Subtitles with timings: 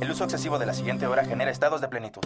[0.00, 2.22] El uso excesivo de la siguiente hora genera estados de plenitud.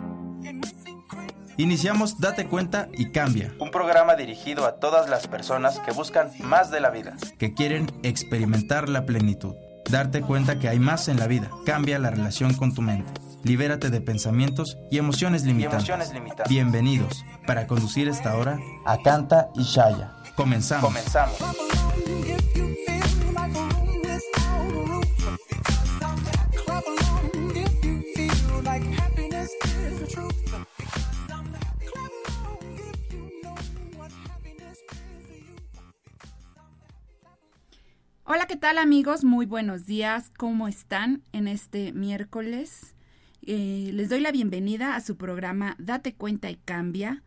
[1.56, 3.52] Iniciamos Date cuenta y cambia.
[3.58, 7.16] Un programa dirigido a todas las personas que buscan más de la vida.
[7.38, 9.54] Que quieren experimentar la plenitud.
[9.90, 11.50] Darte cuenta que hay más en la vida.
[11.66, 13.20] Cambia la relación con tu mente.
[13.44, 15.88] Libérate de pensamientos y emociones limitantes.
[15.88, 16.48] Y emociones limitantes.
[16.48, 17.24] Bienvenidos.
[17.46, 20.14] Para conducir esta hora a Canta y Shaya.
[20.36, 20.86] Comenzamos.
[20.86, 21.38] Comenzamos.
[38.60, 39.24] Tal amigos?
[39.24, 40.30] Muy buenos días.
[40.36, 42.94] ¿Cómo están en este miércoles?
[43.40, 47.22] Eh, les doy la bienvenida a su programa Date cuenta y cambia.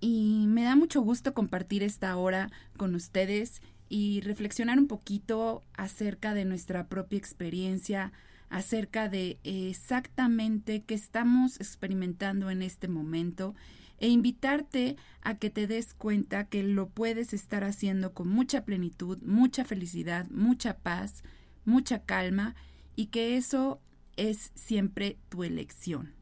[0.00, 6.34] Y me da mucho gusto compartir esta hora con ustedes y reflexionar un poquito acerca
[6.34, 8.12] de nuestra propia experiencia,
[8.50, 13.54] acerca de exactamente qué estamos experimentando en este momento
[13.98, 19.18] e invitarte a que te des cuenta que lo puedes estar haciendo con mucha plenitud,
[19.22, 21.22] mucha felicidad, mucha paz,
[21.64, 22.54] mucha calma
[22.96, 23.80] y que eso
[24.16, 26.14] es siempre tu elección,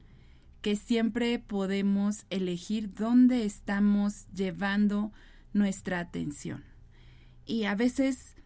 [0.61, 5.13] que siempre podemos elegir dónde estamos llevando
[5.53, 6.65] nuestra atención.
[7.45, 8.37] Y a veces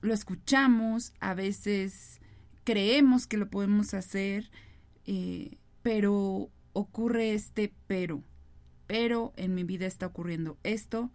[0.00, 2.20] lo escuchamos, a veces
[2.64, 4.50] creemos que lo podemos hacer,
[5.04, 8.22] eh, pero ocurre este pero
[8.86, 11.10] pero en mi vida está ocurriendo esto,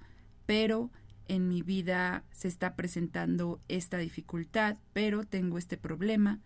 [0.45, 0.91] pero
[1.27, 6.41] en mi vida se está presentando esta dificultad, pero tengo este problema,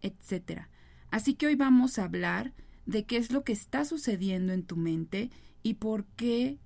[0.00, 0.62] etc.
[1.10, 2.54] Así que hoy vamos a hablar
[2.86, 5.30] de qué es lo que está sucediendo en tu mente
[5.62, 6.58] y por qué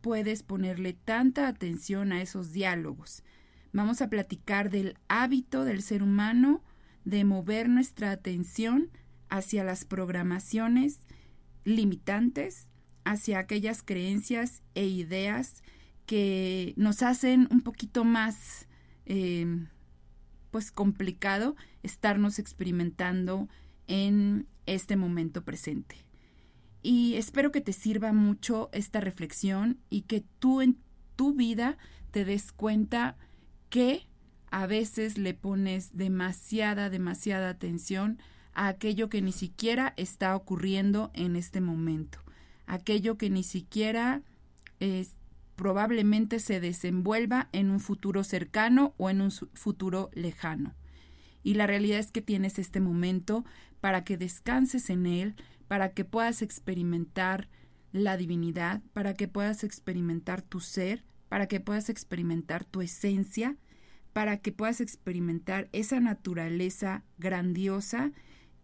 [0.00, 3.22] puedes ponerle tanta atención a esos diálogos.
[3.72, 6.62] Vamos a platicar del hábito del ser humano
[7.04, 8.90] de mover nuestra atención
[9.28, 11.00] hacia las programaciones
[11.64, 12.69] limitantes
[13.10, 15.64] hacia aquellas creencias e ideas
[16.06, 18.68] que nos hacen un poquito más
[19.04, 19.66] eh,
[20.52, 23.48] pues complicado estarnos experimentando
[23.88, 25.96] en este momento presente.
[26.82, 30.78] Y espero que te sirva mucho esta reflexión y que tú en
[31.16, 31.78] tu vida
[32.12, 33.16] te des cuenta
[33.70, 34.06] que
[34.52, 38.20] a veces le pones demasiada, demasiada atención
[38.52, 42.20] a aquello que ni siquiera está ocurriendo en este momento
[42.70, 44.22] aquello que ni siquiera
[45.56, 50.74] probablemente se desenvuelva en un futuro cercano o en un futuro lejano.
[51.42, 53.44] Y la realidad es que tienes este momento
[53.80, 55.34] para que descanses en él,
[55.68, 57.48] para que puedas experimentar
[57.92, 63.56] la divinidad, para que puedas experimentar tu ser, para que puedas experimentar tu esencia,
[64.12, 68.12] para que puedas experimentar esa naturaleza grandiosa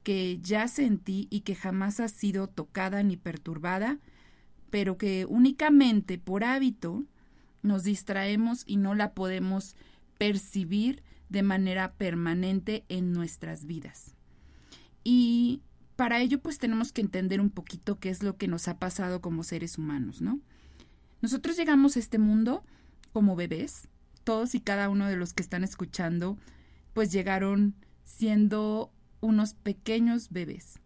[0.07, 3.99] que yace en ti y que jamás ha sido tocada ni perturbada,
[4.71, 7.03] pero que únicamente por hábito
[7.63, 9.75] nos distraemos y no la podemos
[10.17, 14.15] percibir de manera permanente en nuestras vidas.
[15.03, 15.61] Y
[15.97, 19.21] para ello pues tenemos que entender un poquito qué es lo que nos ha pasado
[19.21, 20.39] como seres humanos, ¿no?
[21.21, 22.63] Nosotros llegamos a este mundo
[23.13, 23.89] como bebés,
[24.23, 26.39] todos y cada uno de los que están escuchando
[26.93, 27.75] pues llegaron
[28.05, 28.93] siendo
[29.27, 30.81] unos pequeños bebés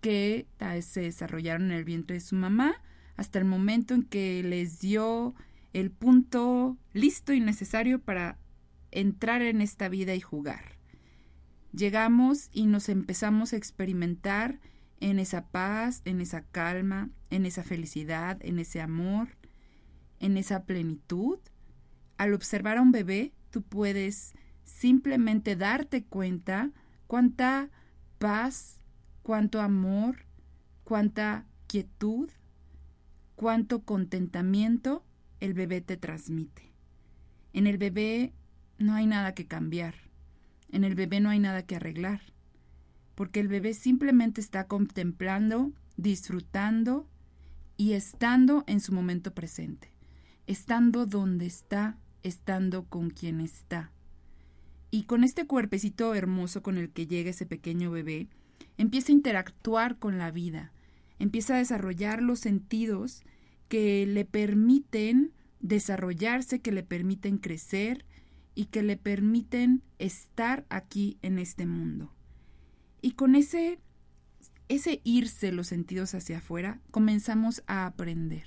[0.00, 0.46] que
[0.80, 2.74] se desarrollaron en el vientre de su mamá
[3.16, 5.34] hasta el momento en que les dio
[5.72, 8.38] el punto listo y necesario para
[8.90, 10.76] entrar en esta vida y jugar.
[11.72, 14.60] Llegamos y nos empezamos a experimentar
[15.00, 19.36] en esa paz, en esa calma, en esa felicidad, en ese amor,
[20.18, 21.38] en esa plenitud.
[22.16, 24.34] Al observar a un bebé, tú puedes
[24.64, 26.72] simplemente darte cuenta
[27.08, 27.70] cuánta
[28.18, 28.78] paz,
[29.22, 30.26] cuánto amor,
[30.84, 32.30] cuánta quietud,
[33.34, 35.04] cuánto contentamiento
[35.40, 36.72] el bebé te transmite.
[37.52, 38.32] En el bebé
[38.78, 39.94] no hay nada que cambiar,
[40.70, 42.20] en el bebé no hay nada que arreglar,
[43.14, 47.08] porque el bebé simplemente está contemplando, disfrutando
[47.76, 49.92] y estando en su momento presente,
[50.46, 53.92] estando donde está, estando con quien está.
[54.90, 58.28] Y con este cuerpecito hermoso con el que llega ese pequeño bebé,
[58.76, 60.72] empieza a interactuar con la vida,
[61.18, 63.22] empieza a desarrollar los sentidos
[63.68, 68.06] que le permiten desarrollarse, que le permiten crecer
[68.54, 72.12] y que le permiten estar aquí en este mundo.
[73.02, 73.78] Y con ese
[74.68, 78.44] ese irse los sentidos hacia afuera, comenzamos a aprender.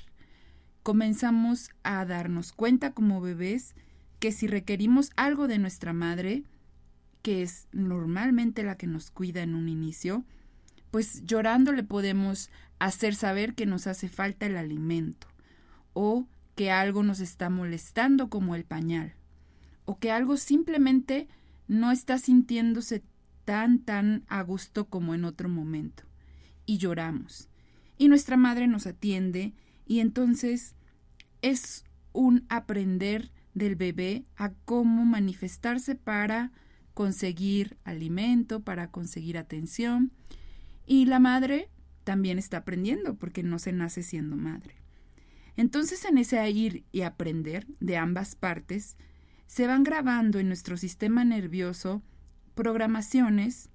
[0.84, 3.76] Comenzamos a darnos cuenta como bebés
[4.22, 6.44] que si requerimos algo de nuestra madre,
[7.24, 10.24] que es normalmente la que nos cuida en un inicio,
[10.92, 15.26] pues llorando le podemos hacer saber que nos hace falta el alimento
[15.94, 19.16] o que algo nos está molestando como el pañal
[19.86, 21.28] o que algo simplemente
[21.68, 23.02] no está sintiéndose
[23.44, 26.04] tan tan a gusto como en otro momento
[26.68, 27.50] y lloramos.
[27.98, 29.56] Y nuestra madre nos atiende
[29.88, 30.76] y entonces
[31.42, 36.52] es un aprender del bebé a cómo manifestarse para
[36.94, 40.12] conseguir alimento, para conseguir atención.
[40.86, 41.70] Y la madre
[42.04, 44.76] también está aprendiendo porque no se nace siendo madre.
[45.58, 48.98] Entonces en ese ir y aprender de ambas partes,
[49.48, 52.02] se van grabando en nuestro sistema nervioso
[52.56, 53.70] programaciones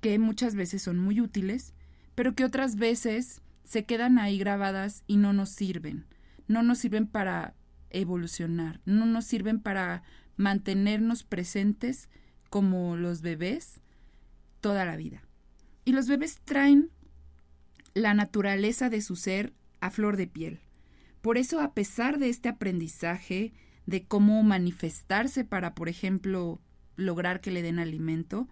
[0.00, 1.74] que muchas veces son muy útiles,
[2.14, 6.06] pero que otras veces se quedan ahí grabadas y no nos sirven.
[6.48, 7.54] No nos sirven para
[7.90, 10.02] evolucionar, no nos sirven para
[10.36, 12.08] mantenernos presentes
[12.48, 13.80] como los bebés
[14.60, 15.22] toda la vida.
[15.84, 16.90] Y los bebés traen
[17.94, 20.60] la naturaleza de su ser a flor de piel.
[21.20, 23.52] Por eso, a pesar de este aprendizaje
[23.86, 26.60] de cómo manifestarse para, por ejemplo,
[26.96, 28.48] lograr que le den alimento,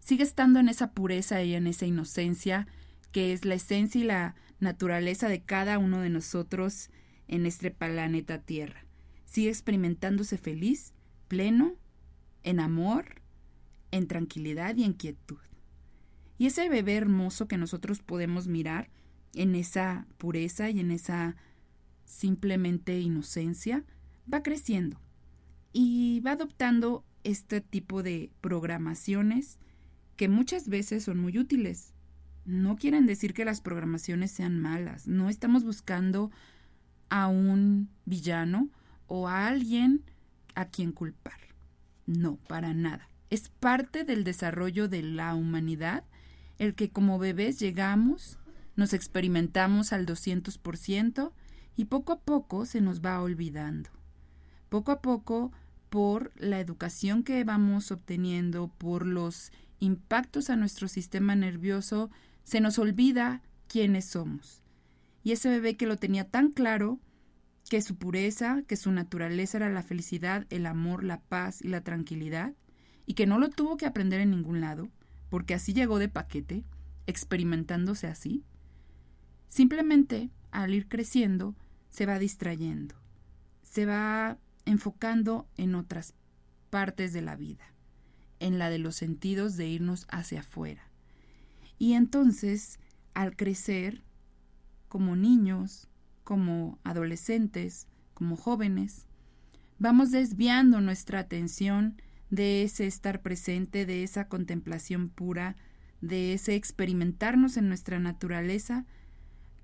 [0.00, 2.66] sigue estando en esa pureza y en esa inocencia
[3.12, 6.90] que es la esencia y la naturaleza de cada uno de nosotros
[7.32, 8.84] en este planeta Tierra.
[9.24, 10.92] Sigue experimentándose feliz,
[11.28, 11.72] pleno,
[12.42, 13.22] en amor,
[13.90, 15.38] en tranquilidad y en quietud.
[16.36, 18.90] Y ese bebé hermoso que nosotros podemos mirar
[19.32, 21.36] en esa pureza y en esa
[22.04, 23.82] simplemente inocencia,
[24.32, 25.00] va creciendo
[25.72, 29.58] y va adoptando este tipo de programaciones
[30.16, 31.94] que muchas veces son muy útiles.
[32.44, 36.30] No quieren decir que las programaciones sean malas, no estamos buscando
[37.12, 38.70] a un villano
[39.06, 40.02] o a alguien
[40.54, 41.38] a quien culpar.
[42.06, 43.06] No, para nada.
[43.28, 46.04] Es parte del desarrollo de la humanidad
[46.58, 48.38] el que como bebés llegamos,
[48.76, 51.32] nos experimentamos al 200%
[51.76, 53.90] y poco a poco se nos va olvidando.
[54.70, 55.52] Poco a poco,
[55.90, 62.10] por la educación que vamos obteniendo, por los impactos a nuestro sistema nervioso,
[62.42, 64.61] se nos olvida quiénes somos.
[65.22, 67.00] Y ese bebé que lo tenía tan claro,
[67.68, 71.82] que su pureza, que su naturaleza era la felicidad, el amor, la paz y la
[71.82, 72.54] tranquilidad,
[73.06, 74.90] y que no lo tuvo que aprender en ningún lado,
[75.30, 76.64] porque así llegó de paquete,
[77.06, 78.44] experimentándose así,
[79.48, 81.56] simplemente al ir creciendo
[81.88, 82.94] se va distrayendo,
[83.62, 86.14] se va enfocando en otras
[86.70, 87.74] partes de la vida,
[88.40, 90.90] en la de los sentidos de irnos hacia afuera.
[91.78, 92.78] Y entonces,
[93.14, 94.02] al crecer,
[94.92, 95.88] como niños,
[96.22, 99.06] como adolescentes, como jóvenes,
[99.78, 101.96] vamos desviando nuestra atención
[102.28, 105.56] de ese estar presente, de esa contemplación pura,
[106.02, 108.84] de ese experimentarnos en nuestra naturaleza,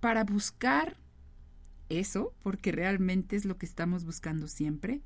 [0.00, 0.96] para buscar
[1.90, 5.02] eso, porque realmente es lo que estamos buscando siempre,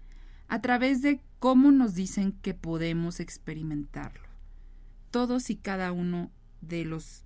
[0.47, 4.29] a través de cómo nos dicen que podemos experimentarlo.
[5.11, 6.31] Todos y cada uno
[6.61, 7.25] de los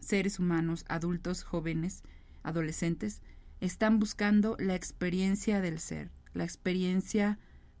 [0.00, 2.04] seres humanos, adultos, jóvenes,
[2.42, 3.22] adolescentes,
[3.60, 7.38] están buscando la experiencia del ser, la experiencia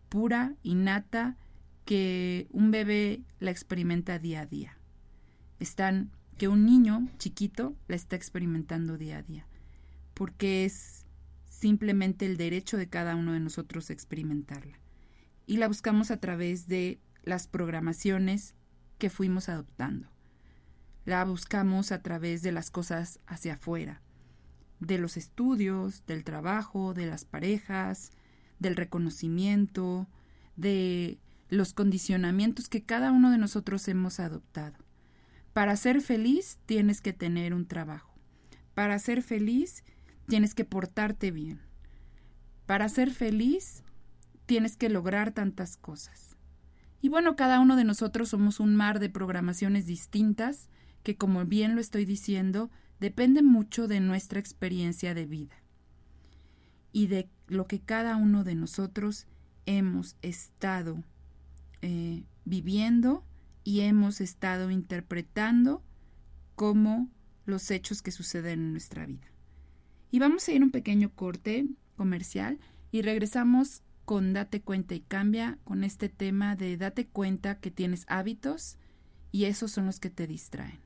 [0.08, 1.36] pura, innata,
[1.84, 4.76] que un bebé la experimenta día a día.
[5.58, 9.46] Están que un niño chiquito la está experimentando día a día,
[10.14, 11.06] porque es
[11.48, 14.78] simplemente el derecho de cada uno de nosotros experimentarla.
[15.46, 18.54] Y la buscamos a través de las programaciones
[18.98, 20.08] que fuimos adoptando.
[21.04, 24.02] La buscamos a través de las cosas hacia afuera,
[24.80, 28.12] de los estudios, del trabajo, de las parejas,
[28.58, 30.08] del reconocimiento,
[30.56, 31.18] de
[31.48, 34.76] los condicionamientos que cada uno de nosotros hemos adoptado.
[35.52, 38.14] Para ser feliz tienes que tener un trabajo.
[38.74, 39.84] Para ser feliz
[40.28, 41.60] tienes que portarte bien.
[42.66, 43.82] Para ser feliz
[44.46, 46.36] tienes que lograr tantas cosas.
[47.00, 50.68] Y bueno, cada uno de nosotros somos un mar de programaciones distintas
[51.02, 52.70] que, como bien lo estoy diciendo,
[53.00, 55.56] dependen mucho de nuestra experiencia de vida
[56.92, 59.26] y de lo que cada uno de nosotros
[59.66, 61.02] hemos estado
[61.82, 63.24] eh, viviendo
[63.64, 65.82] y hemos estado interpretando
[66.54, 67.08] como
[67.44, 69.26] los hechos que suceden en nuestra vida.
[70.10, 72.58] Y vamos a ir un pequeño corte comercial
[72.90, 78.06] y regresamos con Date cuenta y cambia con este tema de date cuenta que tienes
[78.08, 78.78] hábitos
[79.32, 80.78] y esos son los que te distraen.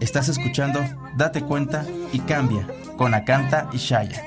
[0.00, 0.80] Estás escuchando
[1.16, 2.66] Date cuenta y cambia
[2.96, 4.24] con Acanta y Shaya.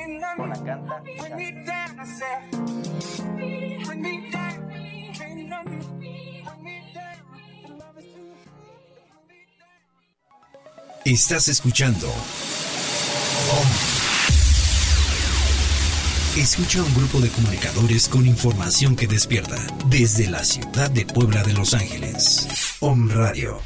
[11.05, 12.07] y Estás escuchando.
[16.37, 21.53] Escucha un grupo de comunicadores con información que despierta desde la ciudad de Puebla de
[21.53, 22.47] Los Ángeles.
[22.79, 23.61] Om Radio.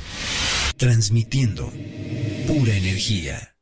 [0.75, 1.71] Transmitiendo
[2.45, 3.56] pura energía.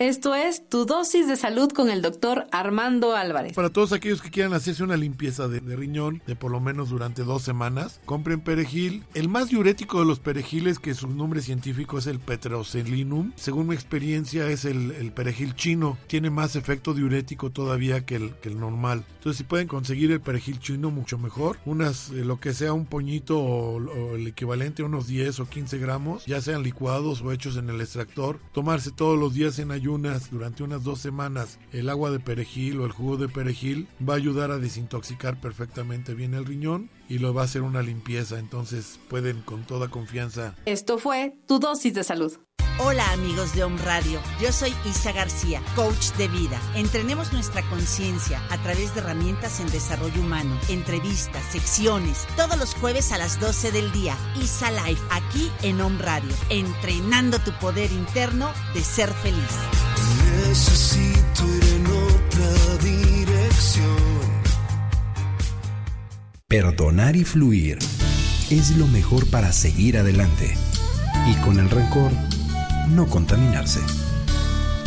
[0.00, 3.52] Esto es Tu dosis de salud con el doctor Armando Álvarez.
[3.52, 7.22] Para todos aquellos que quieran hacerse una limpieza de, riñón de por lo menos durante
[7.22, 9.04] dos semanas, compren perejil.
[9.12, 13.74] El más diurético de los perejiles, que su nombre científico es el Petroselinum, según mi
[13.74, 15.98] experiencia es el, perejil chino.
[16.06, 19.04] Tiene más efecto diurético todavía que el, que el, normal.
[19.16, 21.58] Entonces si pueden conseguir el perejil chino mucho mejor.
[21.66, 25.46] Unas, eh, lo que sea un poñito o, o el equivalente a unos 10 o
[25.46, 28.40] 15 gramos, ya sean licuados o hechos en el extractor.
[28.52, 32.80] Tomarse todos los días en ayuno unas, durante unas dos semanas el agua de perejil
[32.80, 37.18] o el jugo de perejil va a ayudar a desintoxicar perfectamente bien el riñón y
[37.18, 38.38] lo va a hacer una limpieza.
[38.38, 40.54] Entonces pueden con toda confianza.
[40.64, 42.38] Esto fue tu dosis de salud.
[42.82, 46.58] Hola amigos de Om Radio, yo soy Isa García, coach de vida.
[46.74, 53.12] Entrenemos nuestra conciencia a través de herramientas en desarrollo humano, entrevistas, secciones, todos los jueves
[53.12, 54.16] a las 12 del día.
[54.42, 59.44] Isa Life, aquí en Om Radio, entrenando tu poder interno de ser feliz.
[60.48, 64.32] Necesito ir en otra dirección.
[66.48, 67.78] Perdonar y fluir
[68.48, 70.56] es lo mejor para seguir adelante.
[71.26, 72.10] Y con el rencor,
[72.88, 73.80] no contaminarse.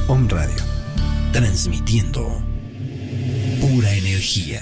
[0.07, 0.63] Om Radio,
[1.31, 2.41] transmitiendo
[3.61, 4.61] pura energía.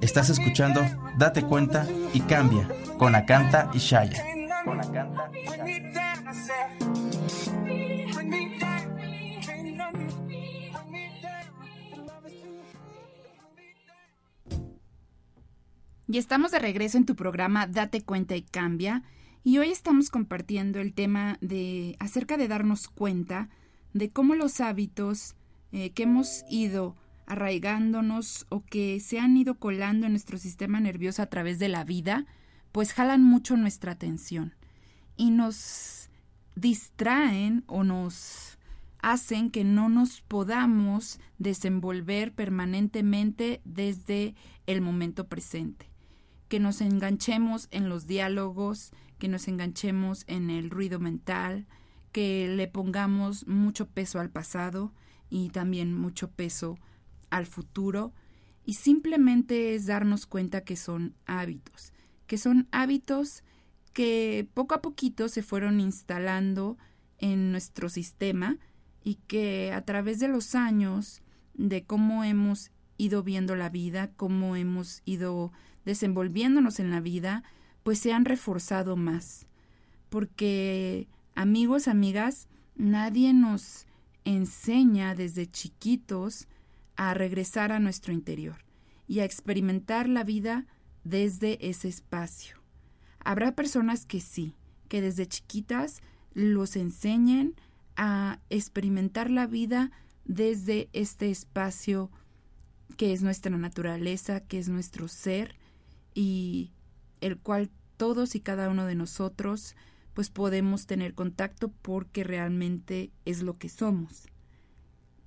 [0.00, 0.82] Estás escuchando
[1.18, 4.24] Date cuenta y cambia con Acanta y Shaya.
[4.64, 5.76] Con Acanta y Shaya.
[16.08, 19.02] Y estamos de regreso en tu programa Date cuenta y cambia.
[19.42, 23.48] Y hoy estamos compartiendo el tema de acerca de darnos cuenta
[23.92, 25.34] de cómo los hábitos
[25.72, 26.94] eh, que hemos ido
[27.26, 31.82] arraigándonos o que se han ido colando en nuestro sistema nervioso a través de la
[31.82, 32.24] vida,
[32.70, 34.54] pues jalan mucho nuestra atención
[35.16, 36.08] y nos
[36.54, 38.58] distraen o nos
[39.00, 44.36] hacen que no nos podamos desenvolver permanentemente desde
[44.66, 45.95] el momento presente
[46.48, 51.66] que nos enganchemos en los diálogos, que nos enganchemos en el ruido mental,
[52.12, 54.92] que le pongamos mucho peso al pasado
[55.28, 56.78] y también mucho peso
[57.30, 58.12] al futuro.
[58.64, 61.92] Y simplemente es darnos cuenta que son hábitos,
[62.26, 63.42] que son hábitos
[63.92, 66.76] que poco a poquito se fueron instalando
[67.18, 68.58] en nuestro sistema
[69.02, 71.22] y que a través de los años
[71.54, 75.52] de cómo hemos ido viendo la vida, cómo hemos ido
[75.86, 77.42] desenvolviéndonos en la vida,
[77.82, 79.46] pues se han reforzado más.
[80.10, 83.86] Porque, amigos, amigas, nadie nos
[84.24, 86.48] enseña desde chiquitos
[86.96, 88.56] a regresar a nuestro interior
[89.06, 90.66] y a experimentar la vida
[91.04, 92.56] desde ese espacio.
[93.20, 94.54] Habrá personas que sí,
[94.88, 96.02] que desde chiquitas
[96.34, 97.54] los enseñen
[97.96, 99.92] a experimentar la vida
[100.24, 102.10] desde este espacio
[102.96, 105.56] que es nuestra naturaleza, que es nuestro ser,
[106.16, 106.72] y
[107.20, 109.76] el cual todos y cada uno de nosotros
[110.14, 114.26] pues podemos tener contacto porque realmente es lo que somos.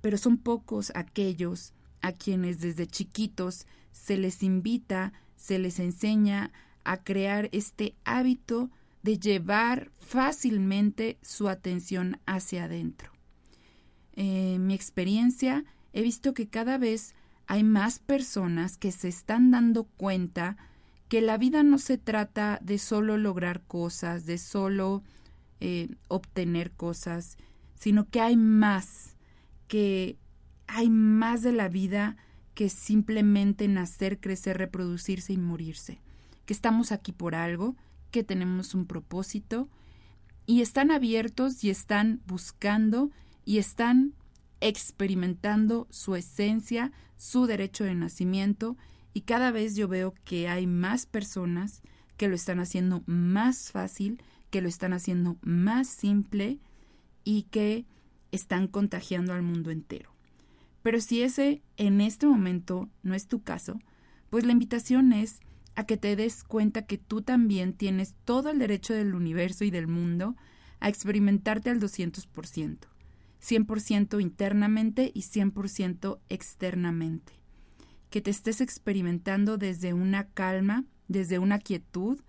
[0.00, 6.50] Pero son pocos aquellos a quienes desde chiquitos se les invita, se les enseña
[6.82, 8.68] a crear este hábito
[9.04, 13.12] de llevar fácilmente su atención hacia adentro.
[14.14, 17.14] En mi experiencia he visto que cada vez
[17.46, 20.56] hay más personas que se están dando cuenta
[21.10, 25.02] que la vida no se trata de solo lograr cosas, de solo
[25.58, 27.36] eh, obtener cosas,
[27.74, 29.16] sino que hay más,
[29.66, 30.18] que
[30.68, 32.16] hay más de la vida
[32.54, 36.00] que simplemente nacer, crecer, reproducirse y morirse,
[36.46, 37.74] que estamos aquí por algo,
[38.12, 39.68] que tenemos un propósito
[40.46, 43.10] y están abiertos y están buscando
[43.44, 44.14] y están
[44.60, 48.76] experimentando su esencia, su derecho de nacimiento
[49.12, 51.82] y cada vez yo veo que hay más personas
[52.16, 56.58] que lo están haciendo más fácil, que lo están haciendo más simple
[57.24, 57.86] y que
[58.32, 60.10] están contagiando al mundo entero.
[60.82, 63.78] Pero si ese en este momento no es tu caso,
[64.30, 65.40] pues la invitación es
[65.74, 69.70] a que te des cuenta que tú también tienes todo el derecho del universo y
[69.70, 70.36] del mundo
[70.78, 72.78] a experimentarte al 200%,
[73.40, 77.39] 100% internamente y 100% externamente.
[78.10, 82.20] Que te estés experimentando desde una calma, desde una quietud,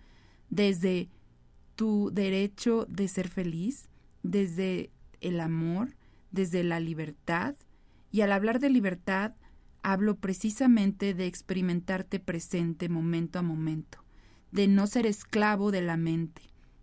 [0.49, 1.09] desde
[1.75, 3.89] tu derecho de ser feliz,
[4.23, 5.95] desde el amor,
[6.31, 7.55] desde la libertad.
[8.11, 9.33] Y al hablar de libertad,
[9.83, 14.03] hablo precisamente de experimentarte presente momento a momento,
[14.51, 16.41] de no ser esclavo de la mente,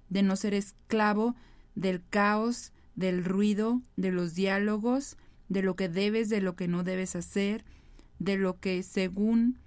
[0.09, 1.37] de no ser esclavo
[1.75, 5.17] del caos, del ruido, de los diálogos,
[5.49, 7.65] de lo que debes, de lo que no debes hacer,
[8.19, 9.59] de lo que según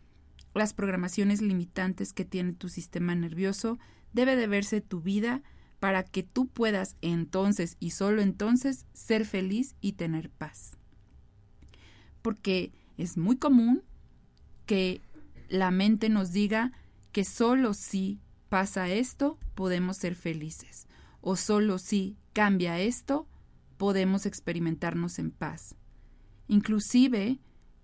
[0.54, 3.80] las programaciones limitantes que tiene tu sistema nervioso,
[4.14, 5.42] debe de verse tu vida
[5.80, 10.78] para que tú puedas entonces y solo entonces ser feliz y tener paz.
[12.22, 13.84] Porque es muy común
[14.66, 15.02] que
[15.50, 16.72] la mente nos diga
[17.12, 20.88] que solo si pasa esto podemos ser felices
[21.22, 23.28] o solo si cambia esto
[23.78, 25.76] podemos experimentarnos en paz.
[26.48, 27.40] Inclusive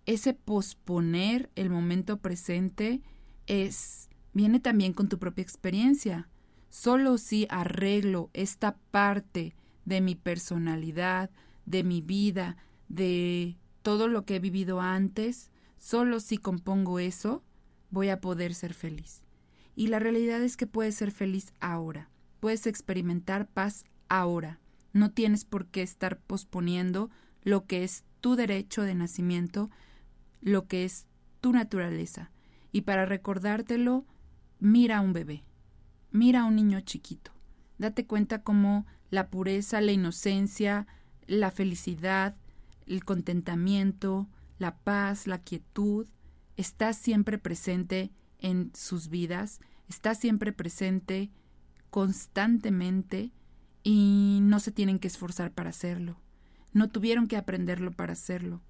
[0.07, 3.01] ese posponer el momento presente
[3.45, 6.29] es viene también con tu propia experiencia.
[6.69, 11.29] Solo si arreglo esta parte de mi personalidad,
[11.65, 12.55] de mi vida,
[12.87, 17.43] de todo lo que he vivido antes, solo si compongo eso,
[17.89, 19.23] voy a poder ser feliz.
[19.75, 22.09] Y la realidad es que puedes ser feliz ahora,
[22.39, 24.59] puedes experimentar paz ahora.
[24.93, 27.09] No tienes por qué estar posponiendo
[27.43, 29.69] lo que es tu derecho de nacimiento,
[30.41, 31.05] lo que es
[31.41, 32.31] tu naturaleza.
[32.71, 34.05] Y para recordártelo,
[34.59, 35.43] mira a un bebé,
[36.11, 37.31] mira a un niño chiquito.
[37.77, 40.87] Date cuenta cómo la pureza, la inocencia,
[41.27, 42.35] la felicidad,
[42.87, 44.27] el contentamiento,
[44.59, 46.07] la paz, la quietud,
[46.55, 51.29] está siempre presente en sus vidas, está siempre presente
[51.89, 53.31] constantemente
[53.83, 56.19] y no se tienen que esforzar para hacerlo.
[56.73, 58.61] No tuvieron que aprenderlo para hacerlo.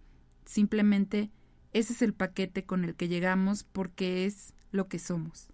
[0.45, 1.31] Simplemente
[1.77, 5.49] ese es el paquete con el que llegamos porque es lo que somos.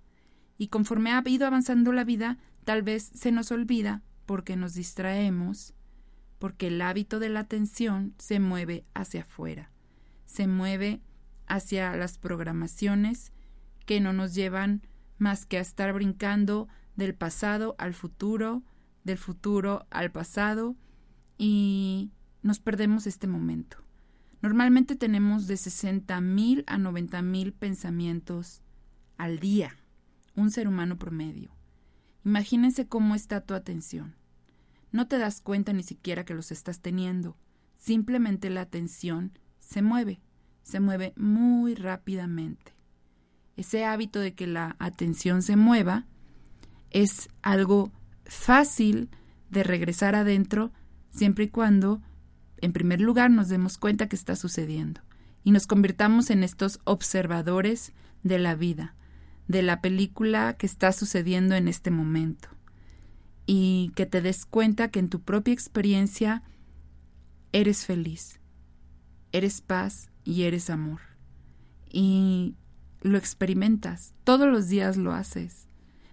[0.58, 5.74] Y conforme ha ido avanzando la vida, tal vez se nos olvida porque nos distraemos,
[6.40, 9.72] porque el hábito de la atención se mueve hacia afuera,
[10.26, 11.02] se mueve
[11.48, 13.34] hacia las programaciones
[13.86, 14.82] que no nos llevan
[15.18, 18.64] más que a estar brincando del pasado al futuro,
[19.04, 20.76] del futuro al pasado
[21.38, 23.83] y nos perdemos este momento.
[24.44, 28.62] Normalmente tenemos de 60 mil a 90 mil pensamientos
[29.18, 29.78] al día,
[30.36, 31.56] un ser humano promedio.
[32.26, 34.16] Imagínense cómo está tu atención.
[34.92, 37.38] No te das cuenta ni siquiera que los estás teniendo.
[37.78, 40.20] Simplemente la atención se mueve,
[40.62, 42.74] se mueve muy rápidamente.
[43.56, 46.06] Ese hábito de que la atención se mueva
[46.90, 47.94] es algo
[48.26, 49.10] fácil
[49.50, 50.74] de regresar adentro
[51.12, 52.02] siempre y cuando,
[52.64, 55.02] en primer lugar, nos demos cuenta que está sucediendo
[55.44, 57.92] y nos convirtamos en estos observadores
[58.24, 58.96] de la vida,
[59.50, 62.48] de la película que está sucediendo en este momento
[63.46, 66.42] y que te des cuenta que en tu propia experiencia
[67.52, 68.40] eres feliz,
[69.34, 71.02] eres paz y eres amor.
[71.92, 72.56] Y
[73.02, 75.68] lo experimentas, todos los días lo haces.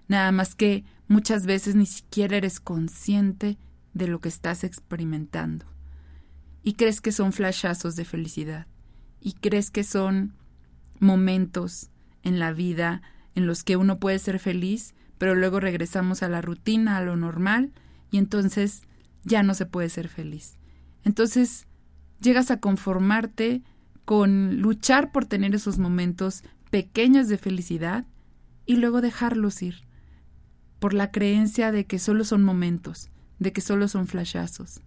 [0.08, 3.56] Nada más que muchas veces ni siquiera eres consciente
[3.94, 5.69] de lo que estás experimentando.
[6.62, 8.66] Y crees que son flashazos de felicidad.
[9.20, 10.34] Y crees que son
[10.98, 11.90] momentos
[12.22, 13.02] en la vida
[13.34, 17.14] en los que uno puede ser feliz pero luego regresamos a la rutina, a lo
[17.14, 17.72] normal,
[18.10, 18.84] y entonces
[19.22, 20.56] ya no se puede ser feliz.
[21.04, 21.66] Entonces
[22.22, 23.62] llegas a conformarte
[24.06, 28.06] con luchar por tener esos momentos pequeños de felicidad
[28.64, 29.82] y luego dejarlos ir,
[30.78, 34.80] por la creencia de que solo son momentos, de que solo son flashazos.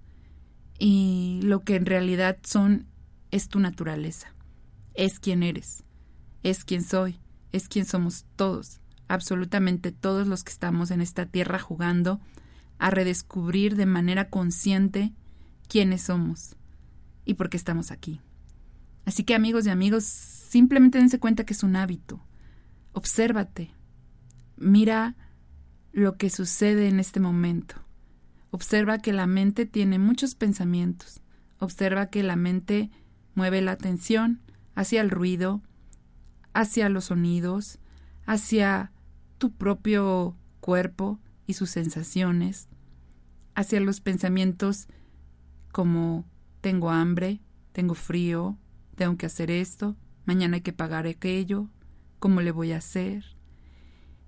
[0.79, 2.87] Y lo que en realidad son
[3.31, 4.33] es tu naturaleza,
[4.93, 5.83] es quien eres,
[6.43, 7.19] es quien soy,
[7.51, 12.19] es quien somos todos absolutamente todos los que estamos en esta tierra jugando
[12.79, 15.13] a redescubrir de manera consciente
[15.67, 16.55] quiénes somos
[17.25, 18.21] y por qué estamos aquí.
[19.05, 22.25] Así que amigos y amigos, simplemente dense cuenta que es un hábito.
[22.93, 23.71] Obsérvate.
[24.57, 25.15] Mira
[25.91, 27.75] lo que sucede en este momento.
[28.53, 31.21] Observa que la mente tiene muchos pensamientos.
[31.57, 32.91] Observa que la mente
[33.33, 34.41] mueve la atención
[34.75, 35.63] hacia el ruido,
[36.53, 37.79] hacia los sonidos,
[38.27, 38.91] hacia
[39.39, 42.67] tu propio cuerpo y sus sensaciones,
[43.55, 44.87] hacia los pensamientos
[45.71, 46.23] como
[46.61, 48.59] tengo hambre, tengo frío,
[48.93, 51.69] tengo que hacer esto, mañana hay que pagar aquello,
[52.19, 53.25] cómo le voy a hacer,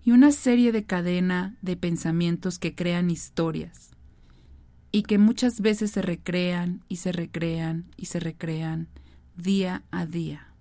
[0.03, 3.94] y una serie de cadena de pensamientos que crean historias.
[4.95, 8.88] Y que muchas veces se recrean y se recrean y se recrean
[9.36, 10.53] día a día.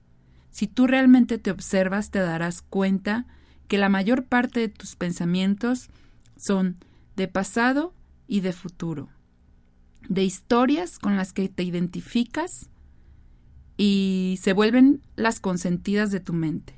[0.51, 3.29] Si tú realmente te observas, te darás cuenta
[3.69, 5.89] que la mayor parte de tus pensamientos
[6.37, 6.79] son
[7.15, 7.95] de pasado
[8.27, 9.09] y de futuro,
[10.09, 12.69] de historias con las que te identificas
[13.77, 16.75] y se vuelven las consentidas de tu mente,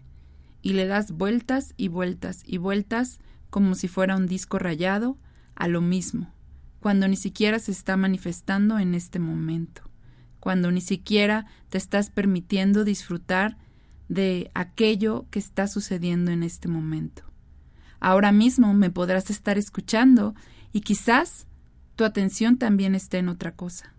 [0.60, 5.16] y le das vueltas y vueltas y vueltas como si fuera un disco rayado
[5.54, 6.35] a lo mismo,
[6.80, 9.82] cuando ni siquiera se está manifestando en este momento,
[10.40, 13.56] cuando ni siquiera te estás permitiendo disfrutar
[14.08, 17.22] de aquello que está sucediendo en este momento.
[17.98, 20.34] Ahora mismo me podrás estar escuchando
[20.72, 21.46] y quizás
[21.96, 23.94] tu atención también esté en otra cosa.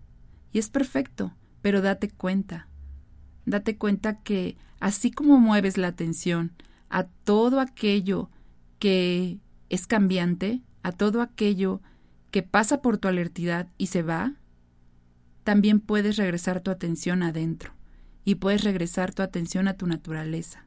[0.52, 2.68] Y es perfecto, pero date cuenta.
[3.44, 6.52] Date cuenta que así como mueves la atención
[6.88, 8.30] a todo aquello
[8.78, 11.82] que es cambiante, a todo aquello
[12.38, 14.34] que pasa por tu alertidad y se va,
[15.42, 17.72] también puedes regresar tu atención adentro
[18.24, 20.64] y puedes regresar tu atención a tu naturaleza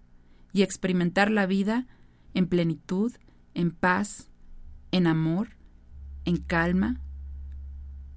[0.52, 1.88] y experimentar la vida
[2.34, 3.14] en plenitud,
[3.54, 4.30] en paz,
[4.92, 5.56] en amor,
[6.26, 7.00] en calma,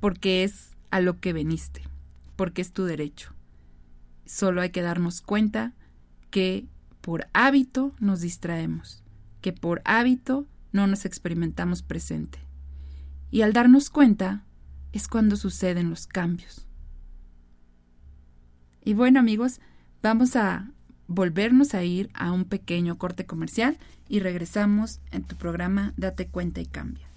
[0.01, 1.83] porque es a lo que veniste,
[2.35, 3.35] porque es tu derecho.
[4.27, 5.75] Solo hay que darnos cuenta
[6.33, 6.67] que
[7.01, 9.05] por hábito nos distraemos,
[9.40, 12.44] que por hábito no nos experimentamos presente.
[13.35, 14.44] Y al darnos cuenta
[14.92, 16.68] es cuando suceden los cambios.
[18.85, 19.59] Y bueno amigos,
[20.05, 20.70] vamos a
[21.09, 23.77] volvernos a ir a un pequeño corte comercial
[24.09, 27.09] y regresamos en tu programa Date cuenta y cambia.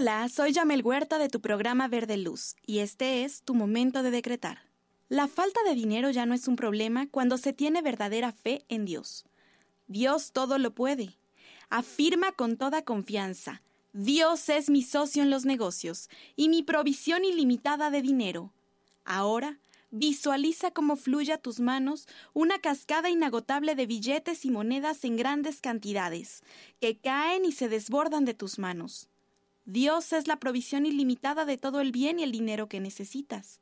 [0.00, 4.12] Hola, soy Yamel Huerta de tu programa Verde Luz y este es tu momento de
[4.12, 4.60] decretar.
[5.08, 8.84] La falta de dinero ya no es un problema cuando se tiene verdadera fe en
[8.84, 9.24] Dios.
[9.88, 11.16] Dios todo lo puede.
[11.68, 13.60] Afirma con toda confianza,
[13.92, 18.52] Dios es mi socio en los negocios y mi provisión ilimitada de dinero.
[19.04, 19.58] Ahora,
[19.90, 25.60] visualiza cómo fluye a tus manos una cascada inagotable de billetes y monedas en grandes
[25.60, 26.44] cantidades,
[26.80, 29.08] que caen y se desbordan de tus manos.
[29.68, 33.60] Dios es la provisión ilimitada de todo el bien y el dinero que necesitas.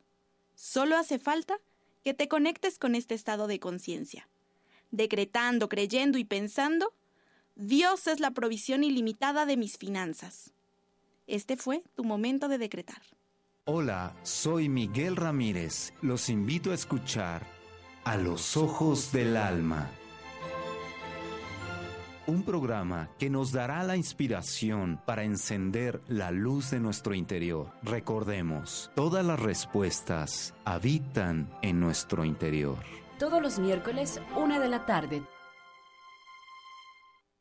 [0.55, 1.59] Solo hace falta
[2.05, 4.29] que te conectes con este estado de conciencia.
[4.93, 6.95] Decretando, creyendo y pensando,
[7.57, 10.53] Dios es la provisión ilimitada de mis finanzas.
[11.27, 13.03] Este fue tu momento de decretar.
[13.65, 15.93] Hola, soy Miguel Ramírez.
[16.03, 17.45] Los invito a escuchar
[18.05, 19.91] A los Ojos del Alma.
[22.29, 27.71] Un programa que nos dará la inspiración para encender la luz de nuestro interior.
[27.85, 32.79] Recordemos, todas las respuestas habitan en nuestro interior.
[33.21, 35.23] Todos los miércoles, una de la tarde.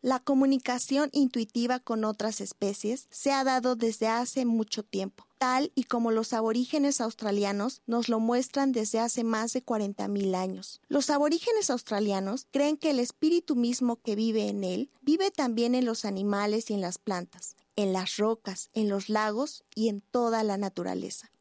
[0.05, 5.85] La comunicación intuitiva con otras especies se ha dado desde hace mucho tiempo, tal y
[5.85, 10.79] como los aborígenes australianos nos lo muestran desde hace más de 40.000 años.
[10.89, 15.85] Los aborígenes australianos creen que el espíritu mismo que vive en él vive también en
[15.85, 20.43] los animales y en las plantas, en las rocas, en los lagos y en toda
[20.43, 21.31] la naturaleza.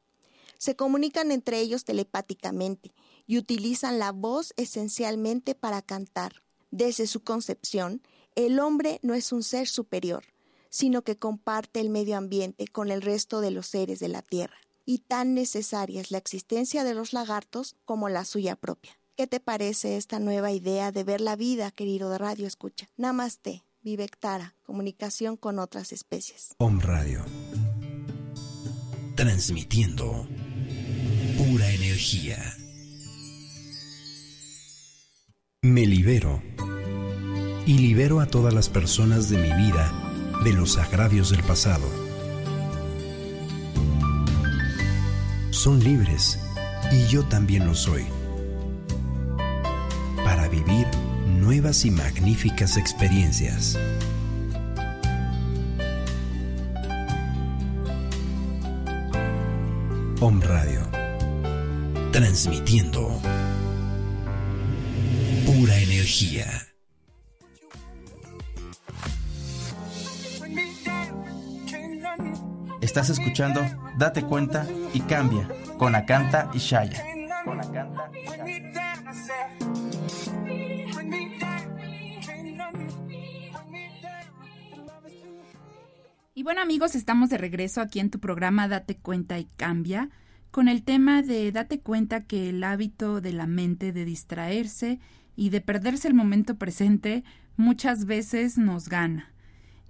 [0.56, 2.94] Se comunican entre ellos telepáticamente
[3.26, 6.40] y utilizan la voz esencialmente para cantar.
[6.70, 8.00] Desde su concepción,
[8.34, 10.24] el hombre no es un ser superior,
[10.68, 14.56] sino que comparte el medio ambiente con el resto de los seres de la Tierra,
[14.84, 18.98] y tan necesaria es la existencia de los lagartos como la suya propia.
[19.16, 22.90] ¿Qué te parece esta nueva idea de ver la vida, querido de Radio Escucha?
[22.96, 26.56] Namaste, Vivectara, comunicación con otras especies.
[26.58, 27.24] Om Radio.
[29.14, 30.26] Transmitiendo
[31.38, 32.38] pura energía.
[35.62, 36.42] Me libero
[37.66, 39.92] y libero a todas las personas de mi vida
[40.42, 41.86] de los agravios del pasado.
[45.50, 46.38] Son libres
[46.92, 48.04] y yo también lo soy
[50.24, 50.86] para vivir
[51.26, 53.78] nuevas y magníficas experiencias.
[60.20, 60.80] Om Radio.
[62.12, 63.20] Transmitiendo
[65.46, 66.73] pura energía.
[72.94, 73.60] Estás escuchando
[73.98, 77.02] Date cuenta y cambia con Akanta y Shaya.
[86.36, 90.10] Y bueno amigos, estamos de regreso aquí en tu programa Date cuenta y cambia
[90.52, 95.00] con el tema de date cuenta que el hábito de la mente de distraerse
[95.34, 97.24] y de perderse el momento presente
[97.56, 99.33] muchas veces nos gana.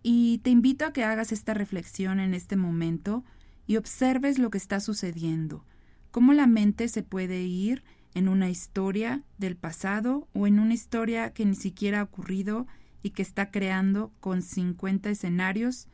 [0.06, 3.24] Y te invito a que hagas esta reflexión en este momento
[3.66, 5.64] y observes lo que está sucediendo,
[6.10, 11.32] cómo la mente se puede ir en una historia del pasado o en una historia
[11.32, 12.66] que ni siquiera ha ocurrido
[13.02, 15.88] y que está creando con 50 escenarios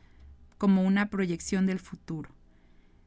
[0.57, 2.31] como una proyección del futuro.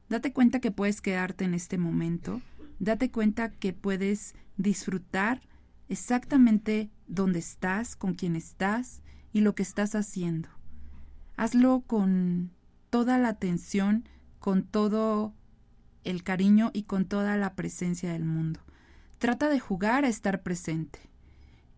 [0.09, 2.41] Date cuenta que puedes quedarte en este momento,
[2.79, 5.43] date cuenta que puedes disfrutar
[5.91, 9.03] exactamente dónde estás, con quién estás
[9.35, 10.54] y lo que estás haciendo.
[11.37, 12.51] Hazlo con
[12.91, 15.35] toda la atención, con todo
[16.05, 18.61] el cariño y con toda la presencia del mundo.
[19.19, 21.01] Trata de jugar a estar presente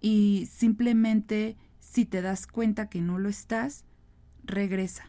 [0.00, 3.84] y simplemente si te das cuenta que no lo estás,
[4.44, 5.08] regresa.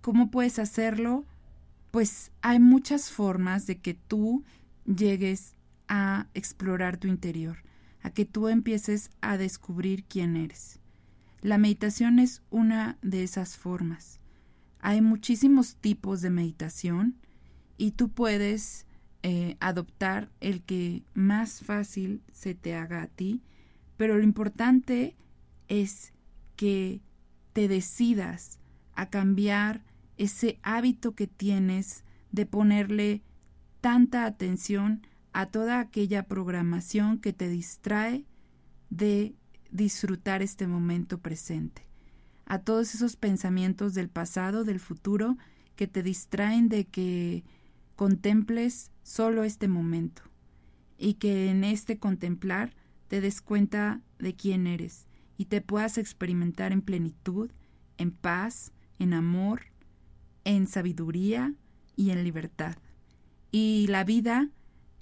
[0.00, 1.24] ¿Cómo puedes hacerlo?
[1.90, 4.44] Pues hay muchas formas de que tú
[4.84, 5.54] llegues
[5.88, 7.58] a explorar tu interior,
[8.02, 10.80] a que tú empieces a descubrir quién eres.
[11.42, 14.20] La meditación es una de esas formas.
[14.80, 17.16] Hay muchísimos tipos de meditación
[17.76, 18.86] y tú puedes
[19.22, 23.42] eh, adoptar el que más fácil se te haga a ti,
[23.96, 25.16] pero lo importante
[25.68, 26.12] es
[26.56, 27.00] que
[27.52, 28.58] te decidas
[28.94, 29.82] a cambiar
[30.16, 33.22] ese hábito que tienes de ponerle
[33.80, 38.24] tanta atención a toda aquella programación que te distrae
[38.90, 39.34] de
[39.76, 41.86] disfrutar este momento presente,
[42.46, 45.36] a todos esos pensamientos del pasado, del futuro,
[45.76, 47.44] que te distraen de que
[47.94, 50.22] contemples solo este momento
[50.98, 52.74] y que en este contemplar
[53.08, 57.50] te des cuenta de quién eres y te puedas experimentar en plenitud,
[57.98, 59.62] en paz, en amor,
[60.44, 61.54] en sabiduría
[61.94, 62.76] y en libertad.
[63.52, 64.50] Y la vida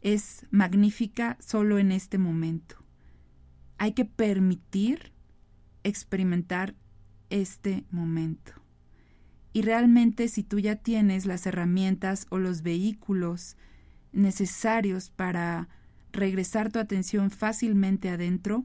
[0.01, 2.84] es magnífica solo en este momento.
[3.85, 5.12] Hay que permitir
[5.83, 6.75] experimentar
[7.29, 8.53] este momento.
[9.53, 13.59] Y realmente si tú ya tienes las herramientas o los vehículos
[14.11, 15.68] necesarios para
[16.12, 18.64] regresar tu atención fácilmente adentro,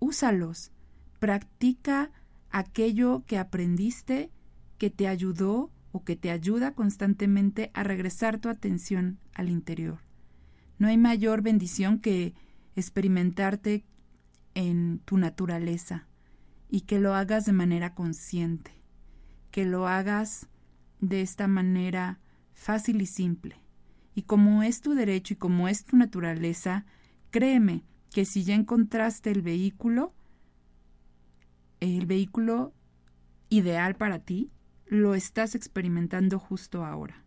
[0.00, 0.72] úsalos.
[1.20, 2.10] Practica
[2.50, 4.32] aquello que aprendiste
[4.78, 10.00] que te ayudó o que te ayuda constantemente a regresar tu atención al interior.
[10.80, 12.34] No hay mayor bendición que
[12.74, 13.84] experimentarte
[14.56, 16.08] en tu naturaleza
[16.68, 18.72] y que lo hagas de manera consciente,
[19.50, 20.48] que lo hagas
[21.00, 22.18] de esta manera
[22.54, 23.60] fácil y simple.
[24.14, 26.86] Y como es tu derecho y como es tu naturaleza,
[27.30, 30.14] créeme que si ya encontraste el vehículo,
[31.80, 32.72] el vehículo
[33.50, 34.50] ideal para ti,
[34.86, 37.22] lo estás experimentando justo ahora.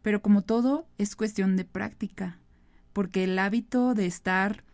[0.00, 2.38] Pero como todo, es cuestión de práctica,
[2.94, 4.64] porque el hábito de estar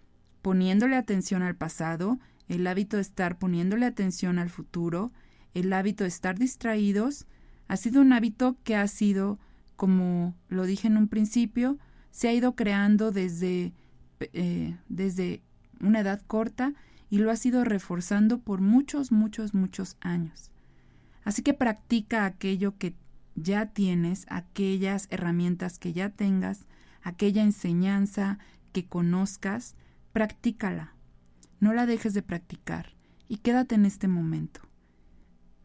[0.45, 5.11] poniéndole atención al pasado, el hábito de estar poniéndole atención al futuro,
[5.55, 7.27] el hábito de estar distraídos,
[7.67, 9.39] ha sido un hábito que ha sido,
[9.75, 11.79] como lo dije en un principio,
[12.11, 13.73] se ha ido creando desde,
[14.21, 15.41] eh, desde
[15.81, 16.75] una edad corta
[17.09, 20.51] y lo ha sido reforzando por muchos, muchos, muchos años.
[21.25, 22.95] Así que practica aquello que
[23.35, 26.67] ya tienes, aquellas herramientas que ya tengas,
[27.03, 28.39] aquella enseñanza
[28.73, 29.75] que conozcas,
[30.15, 30.95] practícala.
[31.59, 32.95] no la dejes de practicar
[33.27, 34.61] y quédate en este momento.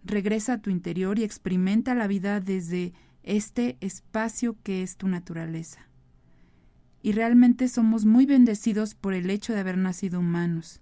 [0.03, 5.87] Regresa a tu interior y experimenta la vida desde este espacio que es tu naturaleza.
[7.03, 10.81] Y realmente somos muy bendecidos por el hecho de haber nacido humanos.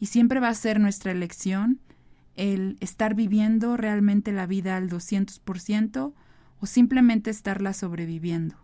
[0.00, 1.80] Y siempre va a ser nuestra elección
[2.34, 6.14] el estar viviendo realmente la vida al 200%
[6.60, 8.56] o simplemente estarla sobreviviendo.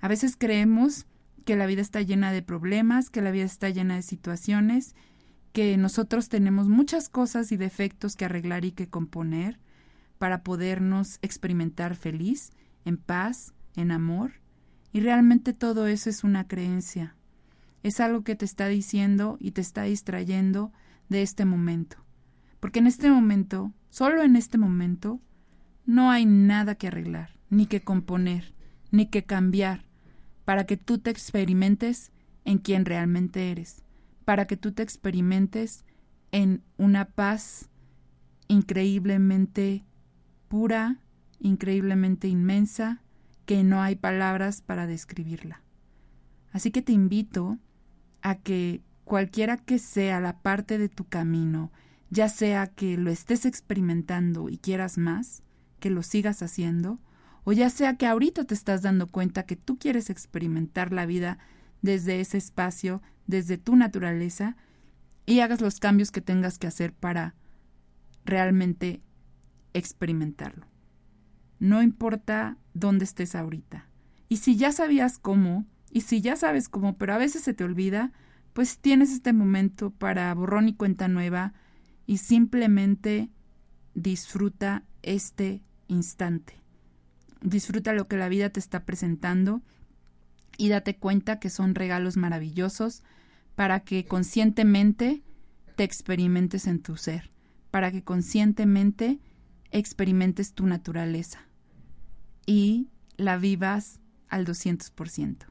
[0.00, 1.06] A veces creemos
[1.46, 4.96] que la vida está llena de problemas, que la vida está llena de situaciones,
[5.52, 9.60] que nosotros tenemos muchas cosas y defectos que arreglar y que componer
[10.18, 12.50] para podernos experimentar feliz,
[12.84, 14.32] en paz, en amor.
[14.92, 17.14] Y realmente todo eso es una creencia.
[17.84, 20.72] Es algo que te está diciendo y te está distrayendo
[21.08, 21.98] de este momento.
[22.58, 25.20] Porque en este momento, solo en este momento,
[25.84, 28.52] no hay nada que arreglar, ni que componer,
[28.90, 29.86] ni que cambiar,
[30.46, 32.12] para que tú te experimentes
[32.44, 33.82] en quien realmente eres,
[34.24, 35.84] para que tú te experimentes
[36.30, 37.68] en una paz
[38.46, 39.84] increíblemente
[40.46, 41.00] pura,
[41.40, 43.02] increíblemente inmensa,
[43.44, 45.62] que no hay palabras para describirla.
[46.52, 47.58] Así que te invito
[48.22, 51.72] a que cualquiera que sea la parte de tu camino,
[52.08, 55.42] ya sea que lo estés experimentando y quieras más,
[55.80, 57.00] que lo sigas haciendo,
[57.48, 61.38] o ya sea que ahorita te estás dando cuenta que tú quieres experimentar la vida
[61.80, 64.56] desde ese espacio, desde tu naturaleza,
[65.26, 67.36] y hagas los cambios que tengas que hacer para
[68.24, 69.00] realmente
[69.74, 70.66] experimentarlo.
[71.60, 73.86] No importa dónde estés ahorita.
[74.28, 77.62] Y si ya sabías cómo, y si ya sabes cómo, pero a veces se te
[77.62, 78.10] olvida,
[78.54, 81.54] pues tienes este momento para borrón y cuenta nueva
[82.06, 83.30] y simplemente
[83.94, 86.65] disfruta este instante.
[87.42, 89.62] Disfruta lo que la vida te está presentando
[90.58, 93.02] y date cuenta que son regalos maravillosos
[93.54, 95.22] para que conscientemente
[95.76, 97.30] te experimentes en tu ser,
[97.70, 99.20] para que conscientemente
[99.70, 101.40] experimentes tu naturaleza
[102.46, 105.46] y la vivas al 200%.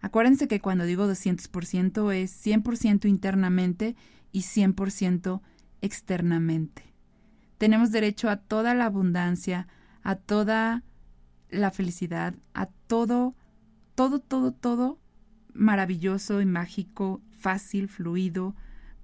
[0.00, 3.96] Acuérdense que cuando digo 200% es 100% internamente
[4.32, 5.40] y 100%
[5.80, 6.82] externamente.
[7.56, 9.66] Tenemos derecho a toda la abundancia,
[10.02, 10.82] a toda
[11.54, 13.34] la felicidad, a todo,
[13.94, 14.98] todo, todo, todo
[15.54, 18.54] maravilloso y mágico, fácil, fluido,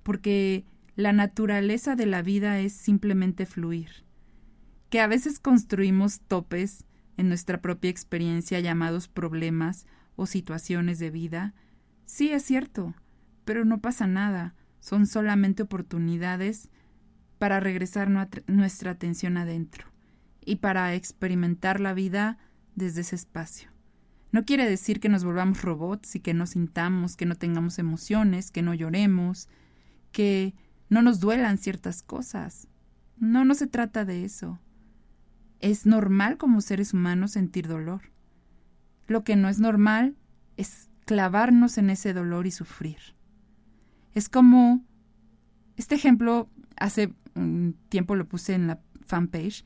[0.02, 0.64] porque
[0.96, 4.04] la naturaleza de la vida es simplemente fluir.
[4.90, 6.84] Que a veces construimos topes
[7.16, 9.86] en nuestra propia experiencia llamados problemas
[10.16, 11.54] o situaciones de vida,
[12.04, 12.94] sí es cierto,
[13.44, 16.68] pero no pasa nada, son solamente oportunidades
[17.38, 18.10] para regresar
[18.48, 19.90] nuestra atención adentro
[20.44, 22.38] y para experimentar la vida
[22.74, 23.70] desde ese espacio.
[24.32, 28.50] No quiere decir que nos volvamos robots y que no sintamos, que no tengamos emociones,
[28.50, 29.48] que no lloremos,
[30.12, 30.54] que
[30.88, 32.68] no nos duelan ciertas cosas.
[33.18, 34.60] No, no se trata de eso.
[35.58, 38.12] Es normal como seres humanos sentir dolor.
[39.06, 40.16] Lo que no es normal
[40.56, 42.98] es clavarnos en ese dolor y sufrir.
[44.14, 44.84] Es como,
[45.76, 49.64] este ejemplo hace un tiempo lo puse en la fanpage,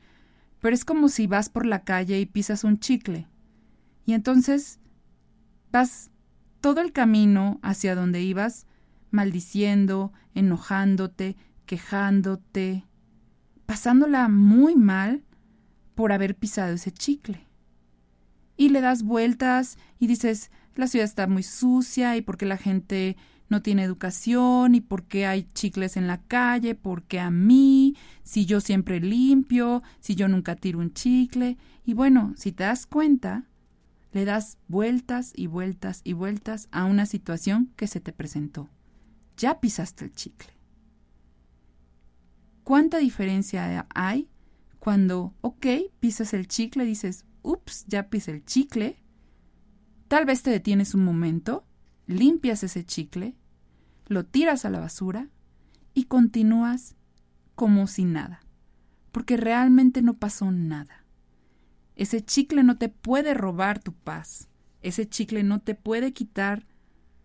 [0.65, 3.27] pero es como si vas por la calle y pisas un chicle.
[4.07, 4.79] Y entonces
[5.71, 6.09] vas
[6.59, 8.65] todo el camino hacia donde ibas
[9.11, 12.83] maldiciendo, enojándote, quejándote,
[13.67, 15.23] pasándola muy mal
[15.93, 17.45] por haber pisado ese chicle.
[18.57, 23.17] Y le das vueltas y dices, la ciudad está muy sucia y porque la gente
[23.49, 28.45] no tiene educación y por qué hay chicles en la calle, porque a mí, si
[28.45, 31.57] yo siempre limpio, si yo nunca tiro un chicle.
[31.85, 33.45] Y bueno, si te das cuenta,
[34.11, 38.69] le das vueltas y vueltas y vueltas a una situación que se te presentó.
[39.37, 40.49] Ya pisaste el chicle.
[42.63, 44.27] ¿Cuánta diferencia hay
[44.79, 45.67] cuando, ok,
[45.99, 48.97] pisas el chicle, dices, ups, ya pisé el chicle?
[50.07, 51.65] Tal vez te detienes un momento
[52.07, 53.35] limpias ese chicle,
[54.07, 55.29] lo tiras a la basura
[55.93, 56.95] y continúas
[57.55, 58.41] como si nada,
[59.11, 61.05] porque realmente no pasó nada.
[61.95, 64.49] Ese chicle no te puede robar tu paz,
[64.81, 66.67] ese chicle no te puede quitar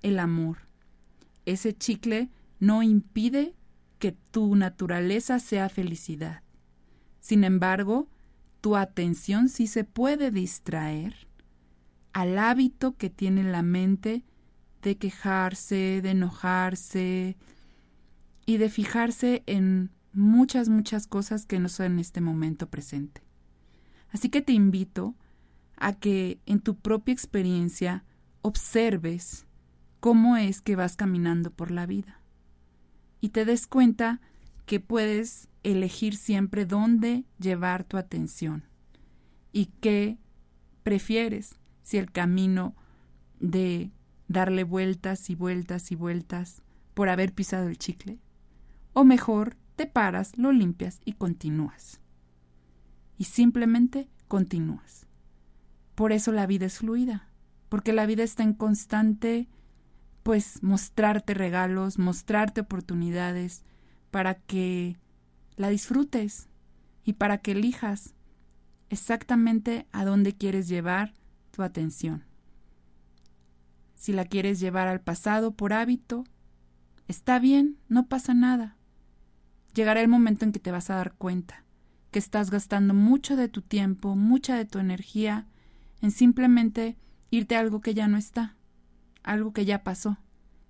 [0.03, 0.59] el amor,
[1.45, 3.55] ese chicle no impide
[3.99, 6.43] que tu naturaleza sea felicidad.
[7.21, 8.09] Sin embargo,
[8.61, 11.29] tu atención sí se puede distraer
[12.13, 14.25] al hábito que tiene la mente
[14.83, 17.37] de quejarse, de enojarse
[18.47, 23.23] y de fijarse en muchas, muchas cosas que no son en este momento presente.
[24.11, 25.15] Así que te invito
[25.77, 28.05] a que en tu propia experiencia
[28.43, 29.47] observes
[30.01, 32.21] cómo es que vas caminando por la vida.
[33.21, 34.21] y te des cuenta
[34.67, 38.65] que puedes elegir siempre dónde llevar tu atención
[39.53, 40.19] y qué
[40.83, 42.75] prefieres, si el camino
[43.41, 43.91] de
[44.31, 46.63] darle vueltas y vueltas y vueltas
[46.95, 48.21] por haber pisado el chicle,
[48.93, 52.01] o mejor te paras, lo limpias y continúas.
[53.19, 55.09] Y simplemente continúas.
[55.97, 57.29] Por eso la vida es fluida,
[57.69, 59.49] porque la vida está en constante,
[60.23, 63.65] pues, mostrarte regalos, mostrarte oportunidades
[64.13, 64.97] para que
[65.57, 66.49] la disfrutes
[67.05, 68.15] y para que elijas
[68.91, 71.15] exactamente a dónde quieres llevar
[71.51, 72.30] tu atención.
[74.01, 76.25] Si la quieres llevar al pasado por hábito,
[77.07, 78.79] está bien, no pasa nada.
[79.75, 81.67] Llegará el momento en que te vas a dar cuenta
[82.11, 85.47] que estás gastando mucho de tu tiempo, mucha de tu energía
[86.01, 86.97] en simplemente
[87.29, 88.57] irte a algo que ya no está,
[89.23, 90.17] algo que ya pasó.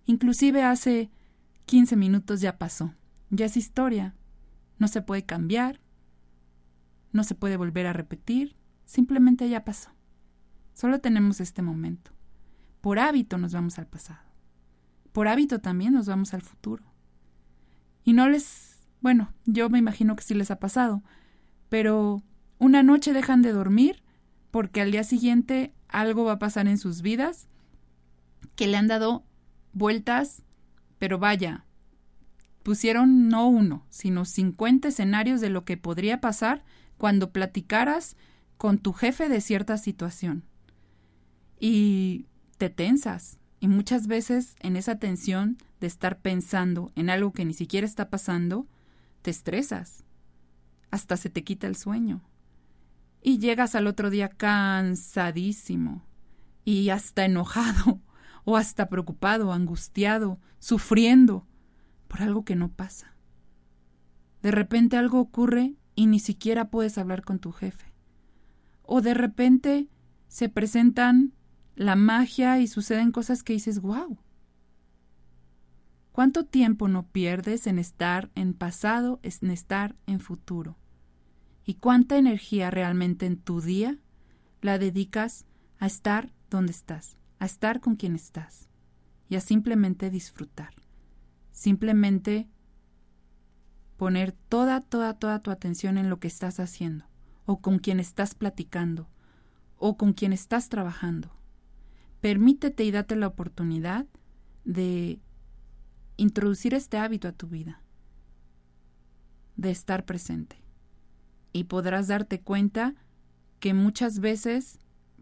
[0.06, 1.08] Inclusive hace
[1.66, 2.96] 15 minutos ya pasó,
[3.30, 4.16] ya es historia,
[4.80, 5.78] no se puede cambiar,
[7.12, 8.56] no se puede volver a repetir,
[8.86, 9.92] simplemente ya pasó.
[10.74, 12.10] Solo tenemos este momento.
[12.80, 14.20] Por hábito nos vamos al pasado.
[15.12, 16.84] Por hábito también nos vamos al futuro.
[18.04, 21.02] Y no les, bueno, yo me imagino que sí les ha pasado,
[21.68, 22.22] pero
[22.58, 24.02] una noche dejan de dormir
[24.50, 27.48] porque al día siguiente algo va a pasar en sus vidas
[28.56, 29.24] que le han dado
[29.72, 30.42] vueltas,
[30.98, 31.64] pero vaya,
[32.62, 36.64] pusieron no uno, sino 50 escenarios de lo que podría pasar
[36.98, 38.16] cuando platicaras
[38.58, 40.44] con tu jefe de cierta situación.
[41.58, 42.26] Y
[42.60, 43.38] te tensas.
[43.58, 48.10] Y muchas veces en esa tensión de estar pensando en algo que ni siquiera está
[48.10, 48.66] pasando,
[49.22, 50.04] te estresas.
[50.90, 52.20] Hasta se te quita el sueño
[53.22, 56.04] y llegas al otro día cansadísimo
[56.62, 58.02] y hasta enojado
[58.44, 61.46] o hasta preocupado, angustiado, sufriendo
[62.08, 63.14] por algo que no pasa.
[64.42, 67.94] De repente algo ocurre y ni siquiera puedes hablar con tu jefe.
[68.82, 69.88] O de repente
[70.28, 71.32] se presentan
[71.76, 74.18] la magia y suceden cosas que dices, wow.
[76.12, 80.76] ¿Cuánto tiempo no pierdes en estar en pasado, en estar en futuro?
[81.70, 83.96] y cuánta energía realmente en tu día
[84.60, 85.46] la dedicas
[85.78, 88.68] a estar donde estás, a estar con quien estás
[89.28, 90.74] y a simplemente disfrutar.
[91.52, 92.48] Simplemente
[93.96, 97.04] poner toda, toda, toda tu atención en lo que estás haciendo
[97.46, 99.08] o con quien estás platicando
[99.76, 101.30] o con quien estás trabajando.
[102.20, 104.06] Permítete y date la oportunidad
[104.64, 105.20] de
[106.16, 107.82] introducir este hábito a tu vida,
[109.56, 110.60] de estar presente
[111.52, 112.94] y podrás darte cuenta
[113.58, 114.78] que muchas veces,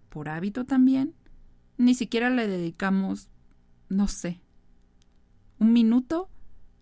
[0.09, 1.15] por hábito también,
[1.77, 3.29] ni siquiera le dedicamos,
[3.89, 4.41] no sé,
[5.59, 6.29] un minuto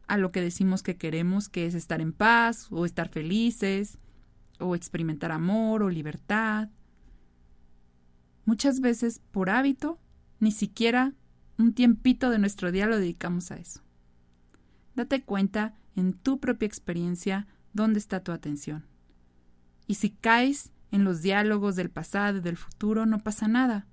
[0.07, 3.99] a lo que decimos que queremos, que es estar en paz o estar felices
[4.59, 6.71] o experimentar amor o libertad.
[8.45, 9.99] Muchas veces, por hábito,
[10.47, 11.13] ni siquiera
[11.59, 13.81] un tiempito de nuestro día lo dedicamos a eso.
[14.95, 18.87] Date cuenta en tu propia experiencia dónde está tu atención.
[19.89, 23.89] Y si caes en los diálogos del pasado y del futuro, no pasa nada.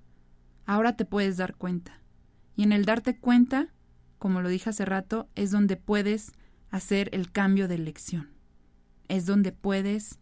[0.67, 1.99] Ahora te puedes dar cuenta.
[2.55, 3.69] Y en el darte cuenta,
[4.19, 6.33] como lo dije hace rato, es donde puedes
[6.69, 8.29] hacer el cambio de elección.
[9.07, 10.19] Es donde puedes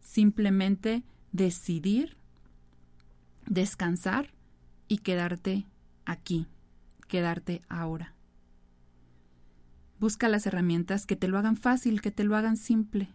[0.00, 2.16] simplemente decidir,
[3.44, 4.33] descansar
[4.94, 5.66] y quedarte
[6.04, 6.46] aquí,
[7.08, 8.14] quedarte ahora.
[9.98, 13.08] Busca las herramientas que te lo hagan fácil, que te lo hagan simple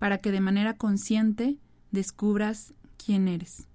[0.00, 1.60] para que de manera consciente
[1.92, 3.68] descubras quién eres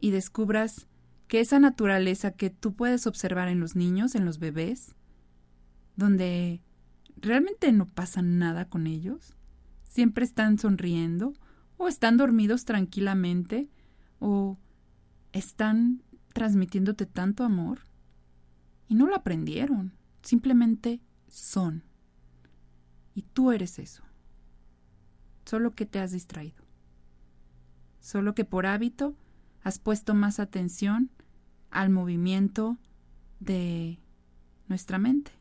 [0.00, 0.88] y descubras
[1.28, 4.96] que esa naturaleza que tú puedes observar en los niños, en los bebés,
[5.94, 6.62] donde
[7.16, 9.34] realmente no pasa nada con ellos,
[9.88, 11.32] siempre están sonriendo
[11.76, 13.68] o están dormidos tranquilamente
[14.18, 14.58] o
[15.34, 16.03] están
[16.34, 17.80] transmitiéndote tanto amor
[18.86, 21.82] y no lo aprendieron, simplemente son.
[23.14, 24.04] Y tú eres eso
[25.44, 26.62] solo que te has distraído.
[28.00, 29.14] Solo que por hábito
[29.62, 31.10] has puesto más atención
[31.70, 32.78] al movimiento
[33.40, 33.98] de
[34.68, 35.32] nuestra mente,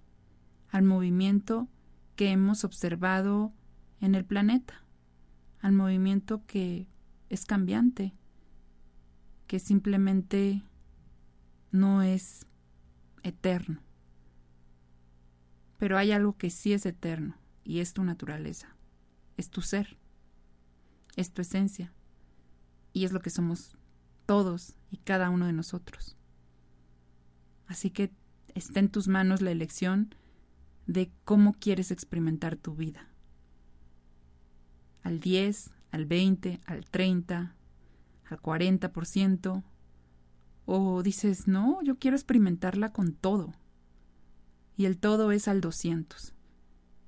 [0.69, 1.67] al movimiento
[2.15, 3.53] que hemos observado
[3.99, 4.83] en el planeta,
[5.59, 6.87] al movimiento que
[7.29, 8.13] es cambiante,
[9.47, 10.63] que simplemente
[11.73, 12.45] no es
[13.23, 13.81] eterno.
[15.77, 18.73] Pero hay algo que sí es eterno y es tu naturaleza
[19.37, 19.97] es tu ser,
[21.15, 21.93] es tu esencia,
[22.91, 23.77] y es lo que somos
[24.25, 26.17] todos y cada uno de nosotros.
[27.67, 28.11] Así que
[28.53, 30.15] está en tus manos la elección
[30.85, 33.09] de cómo quieres experimentar tu vida.
[35.01, 37.55] Al 10, al 20, al 30,
[38.25, 39.63] al 40%.
[40.65, 43.53] O dices, no, yo quiero experimentarla con todo.
[44.77, 46.33] Y el todo es al 200.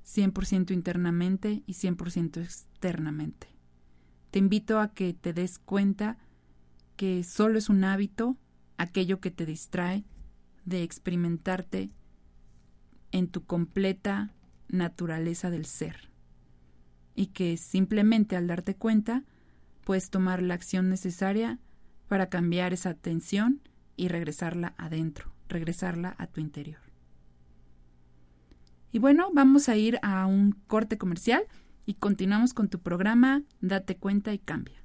[0.05, 3.47] 100% internamente y 100% externamente.
[4.31, 6.17] Te invito a que te des cuenta
[6.95, 8.37] que solo es un hábito
[8.77, 10.05] aquello que te distrae
[10.65, 11.91] de experimentarte
[13.11, 14.33] en tu completa
[14.67, 16.09] naturaleza del ser.
[17.15, 19.23] Y que simplemente al darte cuenta
[19.83, 21.59] puedes tomar la acción necesaria
[22.07, 23.61] para cambiar esa atención
[23.95, 26.79] y regresarla adentro, regresarla a tu interior.
[28.91, 31.43] Y bueno, vamos a ir a un corte comercial
[31.85, 34.81] y continuamos con tu programa Date cuenta y cambia.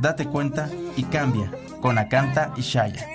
[0.00, 1.50] Date cuenta y cambia
[1.82, 3.06] con Acanta y Shaya.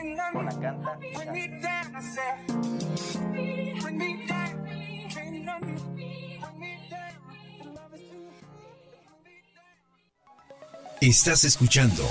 [11.01, 12.07] Estás escuchando.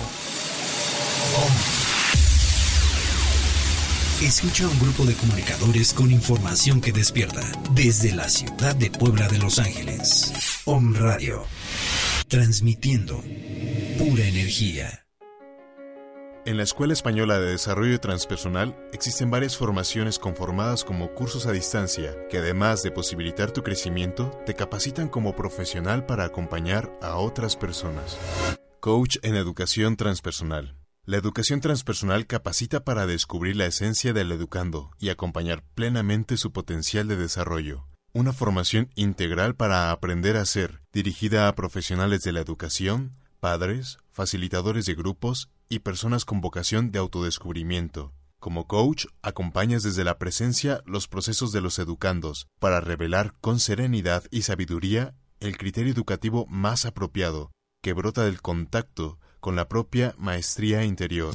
[4.20, 9.28] Escucha a un grupo de comunicadores con información que despierta desde la ciudad de Puebla
[9.28, 10.32] de Los Ángeles.
[10.64, 11.44] Om Radio.
[12.26, 13.22] Transmitiendo
[13.98, 15.04] pura energía.
[16.46, 22.14] En la Escuela Española de Desarrollo Transpersonal existen varias formaciones conformadas como cursos a distancia
[22.30, 28.16] que además de posibilitar tu crecimiento, te capacitan como profesional para acompañar a otras personas.
[28.78, 30.76] Coach en Educación Transpersonal.
[31.04, 37.08] La educación transpersonal capacita para descubrir la esencia del educando y acompañar plenamente su potencial
[37.08, 37.88] de desarrollo.
[38.12, 44.86] Una formación integral para aprender a ser, dirigida a profesionales de la educación, padres, facilitadores
[44.86, 48.14] de grupos y personas con vocación de autodescubrimiento.
[48.40, 54.24] Como coach, acompañas desde la presencia los procesos de los educandos para revelar con serenidad
[54.30, 57.50] y sabiduría el criterio educativo más apropiado,
[57.82, 61.34] que brota del contacto con la propia maestría interior.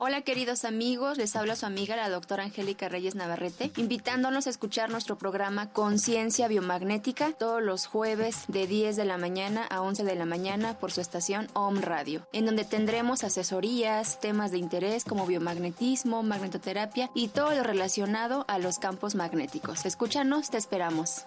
[0.03, 4.89] Hola queridos amigos, les habla su amiga la doctora Angélica Reyes Navarrete, invitándonos a escuchar
[4.89, 10.15] nuestro programa Conciencia Biomagnética todos los jueves de 10 de la mañana a 11 de
[10.15, 15.27] la mañana por su estación OM Radio, en donde tendremos asesorías, temas de interés como
[15.27, 19.85] biomagnetismo, magnetoterapia y todo lo relacionado a los campos magnéticos.
[19.85, 21.27] Escúchanos, te esperamos.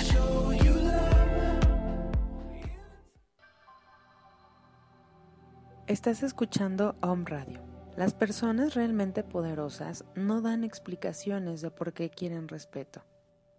[5.87, 7.68] Estás escuchando Om Radio.
[7.99, 13.03] Las personas realmente poderosas no dan explicaciones de por qué quieren respeto.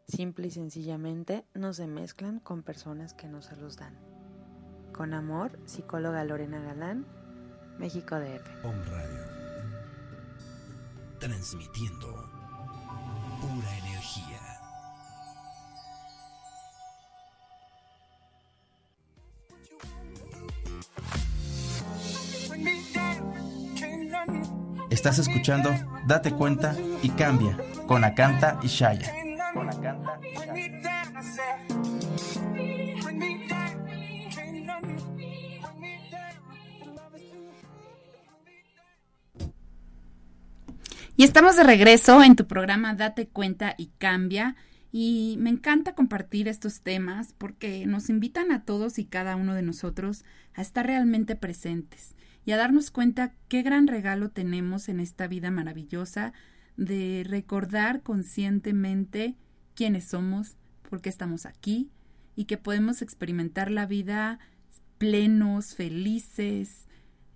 [0.08, 3.98] Simple y sencillamente no se mezclan con personas que no se los dan.
[4.94, 7.04] Con amor, psicóloga Lorena Galán,
[7.76, 8.64] México DF.
[8.64, 9.24] Om Radio.
[11.18, 12.08] Transmitiendo
[13.42, 14.39] pura energía.
[25.00, 25.70] Estás escuchando
[26.06, 29.10] Date cuenta y cambia con Acanta y Shaya.
[29.54, 30.34] Con Acanta y
[41.16, 44.54] Y estamos de regreso en tu programa Date cuenta y cambia.
[44.92, 49.62] Y me encanta compartir estos temas porque nos invitan a todos y cada uno de
[49.62, 55.26] nosotros a estar realmente presentes y a darnos cuenta qué gran regalo tenemos en esta
[55.26, 56.32] vida maravillosa
[56.76, 59.36] de recordar conscientemente
[59.74, 60.56] quiénes somos,
[60.88, 61.90] por qué estamos aquí
[62.36, 64.38] y que podemos experimentar la vida
[64.98, 66.86] plenos, felices,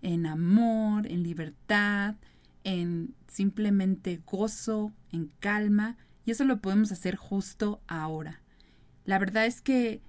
[0.02, 2.16] en amor, en libertad,
[2.62, 5.96] en simplemente gozo, en calma,
[6.26, 8.42] y eso lo podemos hacer justo ahora.
[9.04, 10.00] La verdad es que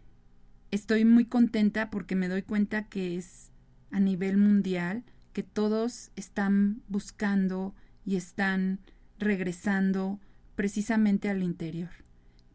[0.72, 3.52] estoy muy contenta porque me doy cuenta que es
[3.92, 7.76] a nivel mundial que todos están buscando
[8.06, 8.80] y están
[9.20, 10.20] regresando
[10.56, 11.90] precisamente al interior,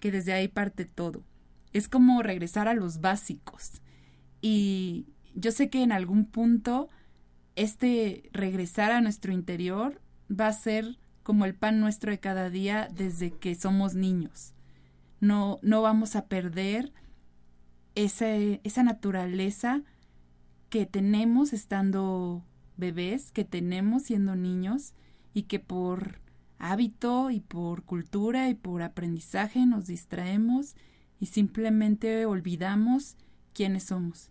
[0.01, 1.23] que desde ahí parte todo.
[1.73, 3.83] Es como regresar a los básicos.
[4.41, 6.89] Y yo sé que en algún punto
[7.57, 10.01] este regresar a nuestro interior
[10.31, 14.55] va a ser como el pan nuestro de cada día desde que somos niños.
[15.21, 16.93] No, no vamos a perder
[17.95, 19.83] ese, esa naturaleza
[20.71, 22.45] que tenemos estando
[22.77, 24.95] bebés, que tenemos siendo niños
[25.35, 26.21] y que por
[26.59, 30.77] hábito y por cultura y por aprendizaje nos distraemos
[31.19, 33.17] y simplemente olvidamos
[33.53, 34.31] quiénes somos.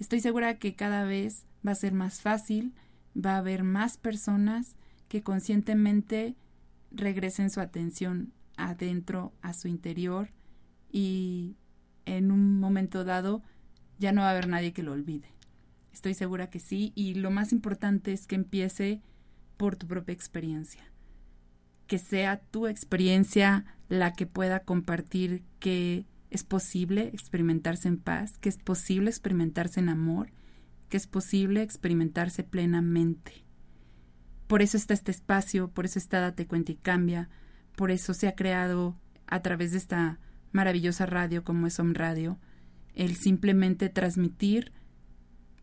[0.00, 2.74] Estoy segura que cada vez va a ser más fácil,
[3.14, 4.76] va a haber más personas
[5.08, 6.34] que conscientemente
[6.90, 10.30] regresen su atención adentro, a su interior
[10.90, 11.56] y
[12.04, 13.42] en un momento dado
[13.98, 15.37] ya no va a haber nadie que lo olvide.
[15.98, 19.02] Estoy segura que sí y lo más importante es que empiece
[19.56, 20.92] por tu propia experiencia.
[21.88, 28.48] Que sea tu experiencia la que pueda compartir que es posible experimentarse en paz, que
[28.48, 30.30] es posible experimentarse en amor,
[30.88, 33.44] que es posible experimentarse plenamente.
[34.46, 37.28] Por eso está este espacio, por eso está Date Cuenta y Cambia,
[37.74, 38.96] por eso se ha creado
[39.26, 40.20] a través de esta
[40.52, 42.38] maravillosa radio como es Home Radio,
[42.94, 44.77] el simplemente transmitir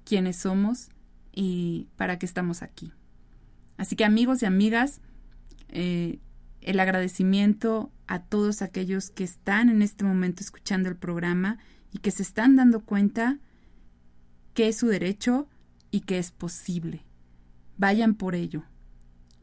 [0.05, 0.89] quiénes somos
[1.33, 2.93] y para qué estamos aquí.
[3.77, 5.01] Así que amigos y amigas,
[5.69, 6.19] eh,
[6.61, 11.57] el agradecimiento a todos aquellos que están en este momento escuchando el programa
[11.91, 13.39] y que se están dando cuenta
[14.53, 15.47] que es su derecho
[15.91, 17.03] y que es posible.
[17.77, 18.63] Vayan por ello.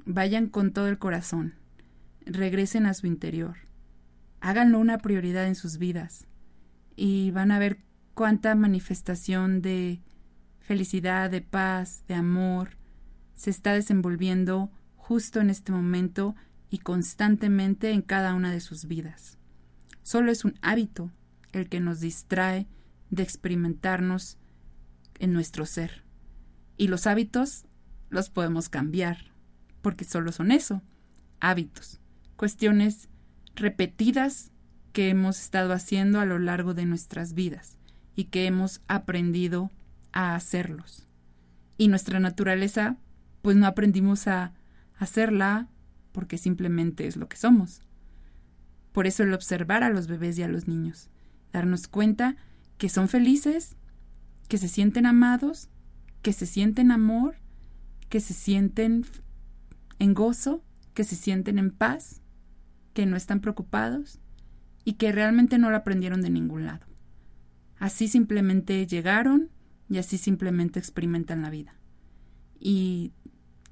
[0.05, 1.55] Vayan con todo el corazón.
[2.25, 3.57] Regresen a su interior.
[4.41, 6.27] Háganlo una prioridad en sus vidas.
[6.97, 7.79] Y van a ver
[8.15, 10.03] cuánta manifestación de
[10.63, 12.77] felicidad, de paz, de amor
[13.35, 16.37] se está desenvolviendo justo en este momento
[16.71, 19.39] y constantemente en cada una de sus vidas.
[20.03, 21.11] Solo es un hábito
[21.53, 22.67] el que nos distrae
[23.11, 24.39] de experimentarnos
[25.19, 26.05] en nuestro ser.
[26.77, 27.67] Y los hábitos
[28.11, 29.33] los podemos cambiar
[29.83, 30.83] porque solo son eso,
[31.41, 32.01] hábitos,
[32.37, 33.09] cuestiones
[33.55, 34.53] repetidas
[34.93, 37.79] que hemos estado haciendo a lo largo de nuestras vidas
[38.15, 39.71] y que hemos aprendido
[40.13, 41.07] a hacerlos.
[41.79, 42.97] Y nuestra naturaleza,
[43.41, 44.53] pues no aprendimos a
[44.99, 45.69] hacerla
[46.13, 47.83] porque simplemente es lo que somos.
[48.93, 51.09] Por eso el observar a los bebés y a los niños,
[51.53, 52.37] darnos cuenta
[52.79, 53.77] que son felices,
[54.49, 55.71] que se sienten amados,
[56.21, 57.37] que se sienten amor,
[58.09, 59.07] que se sienten
[59.99, 60.63] en gozo,
[60.95, 62.21] que se sienten en paz,
[62.93, 64.21] que no están preocupados
[64.85, 66.87] y que realmente no lo aprendieron de ningún lado.
[67.79, 69.51] Así simplemente llegaron
[69.93, 71.75] y así simplemente experimentan la vida.
[72.59, 73.13] Y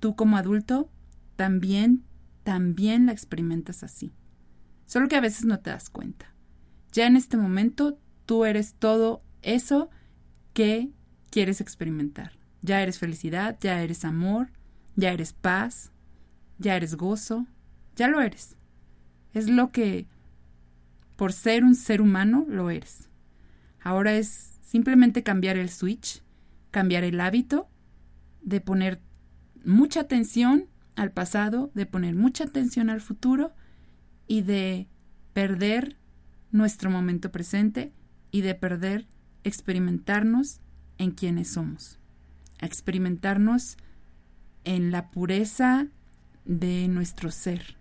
[0.00, 0.90] tú como adulto
[1.36, 2.04] también,
[2.42, 4.12] también la experimentas así.
[4.84, 6.34] Solo que a veces no te das cuenta.
[6.92, 9.88] Ya en este momento tú eres todo eso
[10.52, 10.90] que
[11.30, 12.32] quieres experimentar.
[12.60, 14.50] Ya eres felicidad, ya eres amor,
[14.96, 15.90] ya eres paz,
[16.58, 17.46] ya eres gozo,
[17.96, 18.56] ya lo eres.
[19.32, 20.06] Es lo que,
[21.16, 23.08] por ser un ser humano, lo eres.
[23.80, 26.22] Ahora es simplemente cambiar el switch,
[26.70, 27.68] cambiar el hábito
[28.40, 29.00] de poner
[29.64, 33.52] mucha atención al pasado, de poner mucha atención al futuro
[34.28, 34.86] y de
[35.32, 35.96] perder
[36.52, 37.92] nuestro momento presente
[38.30, 39.08] y de perder
[39.42, 40.60] experimentarnos
[40.98, 41.98] en quienes somos,
[42.60, 43.76] experimentarnos
[44.62, 45.88] en la pureza
[46.44, 47.76] de nuestro ser,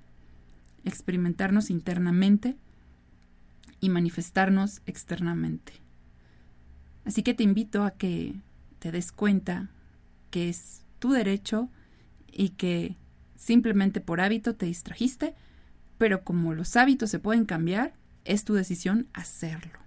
[0.85, 2.57] experimentarnos internamente
[3.79, 5.87] y manifestarnos externamente.
[7.09, 8.35] Así que te invito a que
[8.77, 9.71] te des cuenta
[10.29, 11.67] que es tu derecho
[12.31, 12.97] y que
[13.35, 15.33] simplemente por hábito te distrajiste,
[15.97, 17.95] pero como los hábitos se pueden cambiar,
[18.25, 19.79] es tu decisión hacerlo.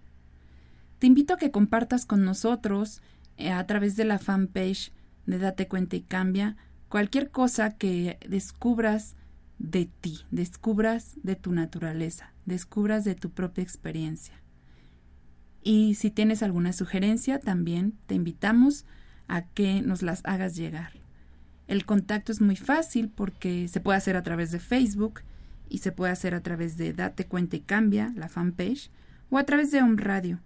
[0.98, 3.02] Te invito a que compartas con nosotros
[3.36, 4.90] eh, a través de la fanpage
[5.24, 6.56] de Date Cuenta y Cambia
[6.88, 9.14] cualquier cosa que descubras
[9.60, 14.42] de ti, descubras de tu naturaleza, descubras de tu propia experiencia.
[15.62, 18.84] Y si tienes alguna sugerencia, también te invitamos
[19.28, 20.92] a que nos las hagas llegar.
[21.68, 25.20] El contacto es muy fácil porque se puede hacer a través de Facebook
[25.68, 28.90] y se puede hacer a través de Date Cuenta y Cambia, la fanpage,
[29.30, 30.40] o a través de Home Radio,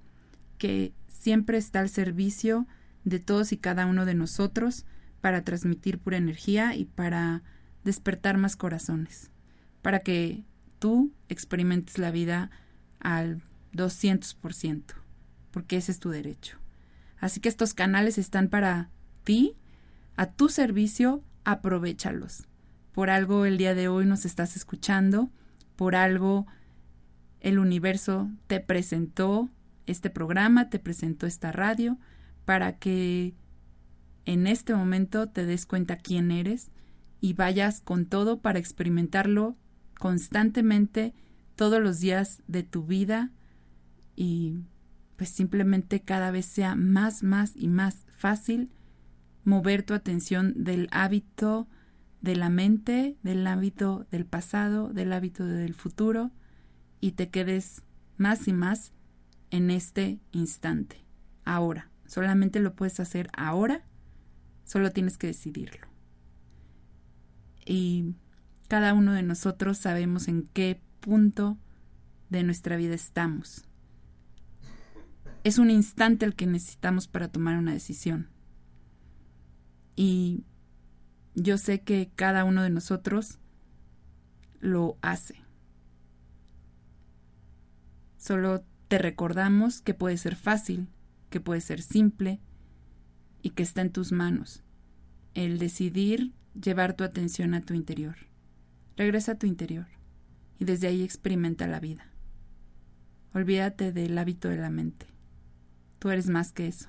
[0.59, 2.67] que siempre está al servicio
[3.05, 4.85] de todos y cada uno de nosotros
[5.21, 7.43] para transmitir pura energía y para
[7.83, 9.31] despertar más corazones,
[9.83, 10.45] para que
[10.79, 12.51] tú experimentes la vida
[13.01, 13.43] al
[13.73, 14.83] 200%,
[15.57, 16.59] porque ese es tu derecho.
[17.18, 18.90] Así que estos canales están para
[19.24, 19.57] ti,
[20.14, 22.46] a tu servicio, aprovechalos.
[22.92, 25.30] Por algo el día de hoy nos estás escuchando,
[25.74, 26.46] por algo
[27.40, 29.48] el universo te presentó
[29.86, 31.96] este programa, te presentó esta radio,
[32.44, 33.32] para que
[34.26, 36.70] en este momento te des cuenta quién eres
[37.18, 39.57] y vayas con todo para experimentarlo
[39.98, 41.14] constantemente
[41.54, 43.30] todos los días de tu vida
[44.16, 44.59] y
[45.17, 48.71] pues simplemente cada vez sea más, más y más fácil
[49.45, 51.69] mover tu atención del hábito
[52.21, 56.33] de la mente, del hábito del pasado, del hábito del futuro
[57.01, 57.83] y te quedes
[58.17, 58.93] más y más
[59.51, 61.05] en este instante,
[61.45, 61.91] ahora.
[62.07, 63.85] Solamente lo puedes hacer ahora,
[64.64, 65.87] solo tienes que decidirlo.
[67.64, 68.14] Y
[68.69, 71.59] cada uno de nosotros sabemos en qué punto
[72.31, 73.66] de nuestra vida estamos.
[75.47, 78.30] Es un instante el que necesitamos para tomar una decisión.
[79.94, 80.42] Y
[81.36, 83.38] yo sé que cada uno de nosotros
[84.59, 85.36] lo hace.
[88.16, 90.88] Solo te recordamos que puede ser fácil,
[91.30, 92.40] que puede ser simple
[93.40, 94.64] y que está en tus manos.
[95.34, 98.16] El decidir llevar tu atención a tu interior.
[98.97, 99.86] Regresa a tu interior
[100.59, 102.05] y desde ahí experimenta la vida.
[103.32, 105.14] Olvídate del hábito de la mente.
[105.99, 106.88] Tú eres más que eso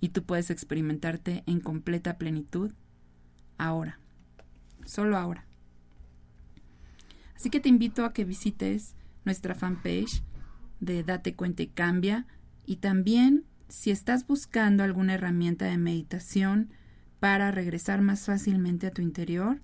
[0.00, 2.72] y tú puedes experimentarte en completa plenitud
[3.58, 3.98] ahora,
[4.84, 5.46] solo ahora.
[7.36, 10.22] Así que te invito a que visites nuestra fanpage
[10.80, 12.26] de Date Cuenta y Cambia
[12.66, 16.70] y también si estás buscando alguna herramienta de meditación
[17.20, 19.60] para regresar más fácilmente a tu interior,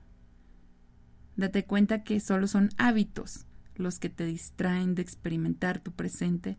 [1.35, 3.45] Date cuenta que solo son hábitos
[3.75, 6.59] los que te distraen de experimentar tu presente,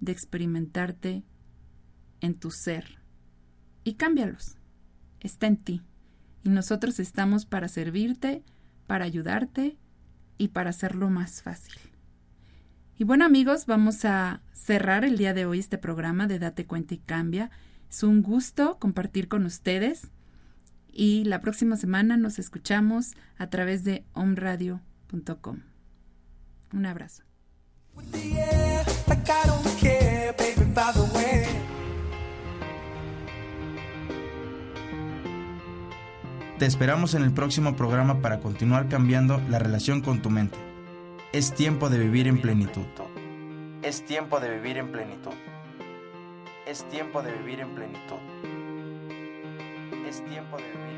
[0.00, 1.24] de experimentarte
[2.20, 3.01] en tu ser.
[3.84, 4.56] Y cámbialos.
[5.20, 5.82] Está en ti.
[6.44, 8.42] Y nosotros estamos para servirte,
[8.86, 9.76] para ayudarte
[10.38, 11.74] y para hacerlo más fácil.
[12.98, 16.94] Y bueno amigos, vamos a cerrar el día de hoy este programa de Date cuenta
[16.94, 17.50] y cambia.
[17.90, 20.10] Es un gusto compartir con ustedes
[20.92, 25.60] y la próxima semana nos escuchamos a través de omradio.com.
[26.72, 27.22] Un abrazo.
[36.62, 40.56] Te esperamos en el próximo programa para continuar cambiando la relación con tu mente.
[41.32, 42.84] Es tiempo de vivir en plenitud.
[43.82, 45.32] Es tiempo de vivir en plenitud.
[46.64, 48.20] Es tiempo de vivir en plenitud.
[50.08, 50.91] Es tiempo de vivir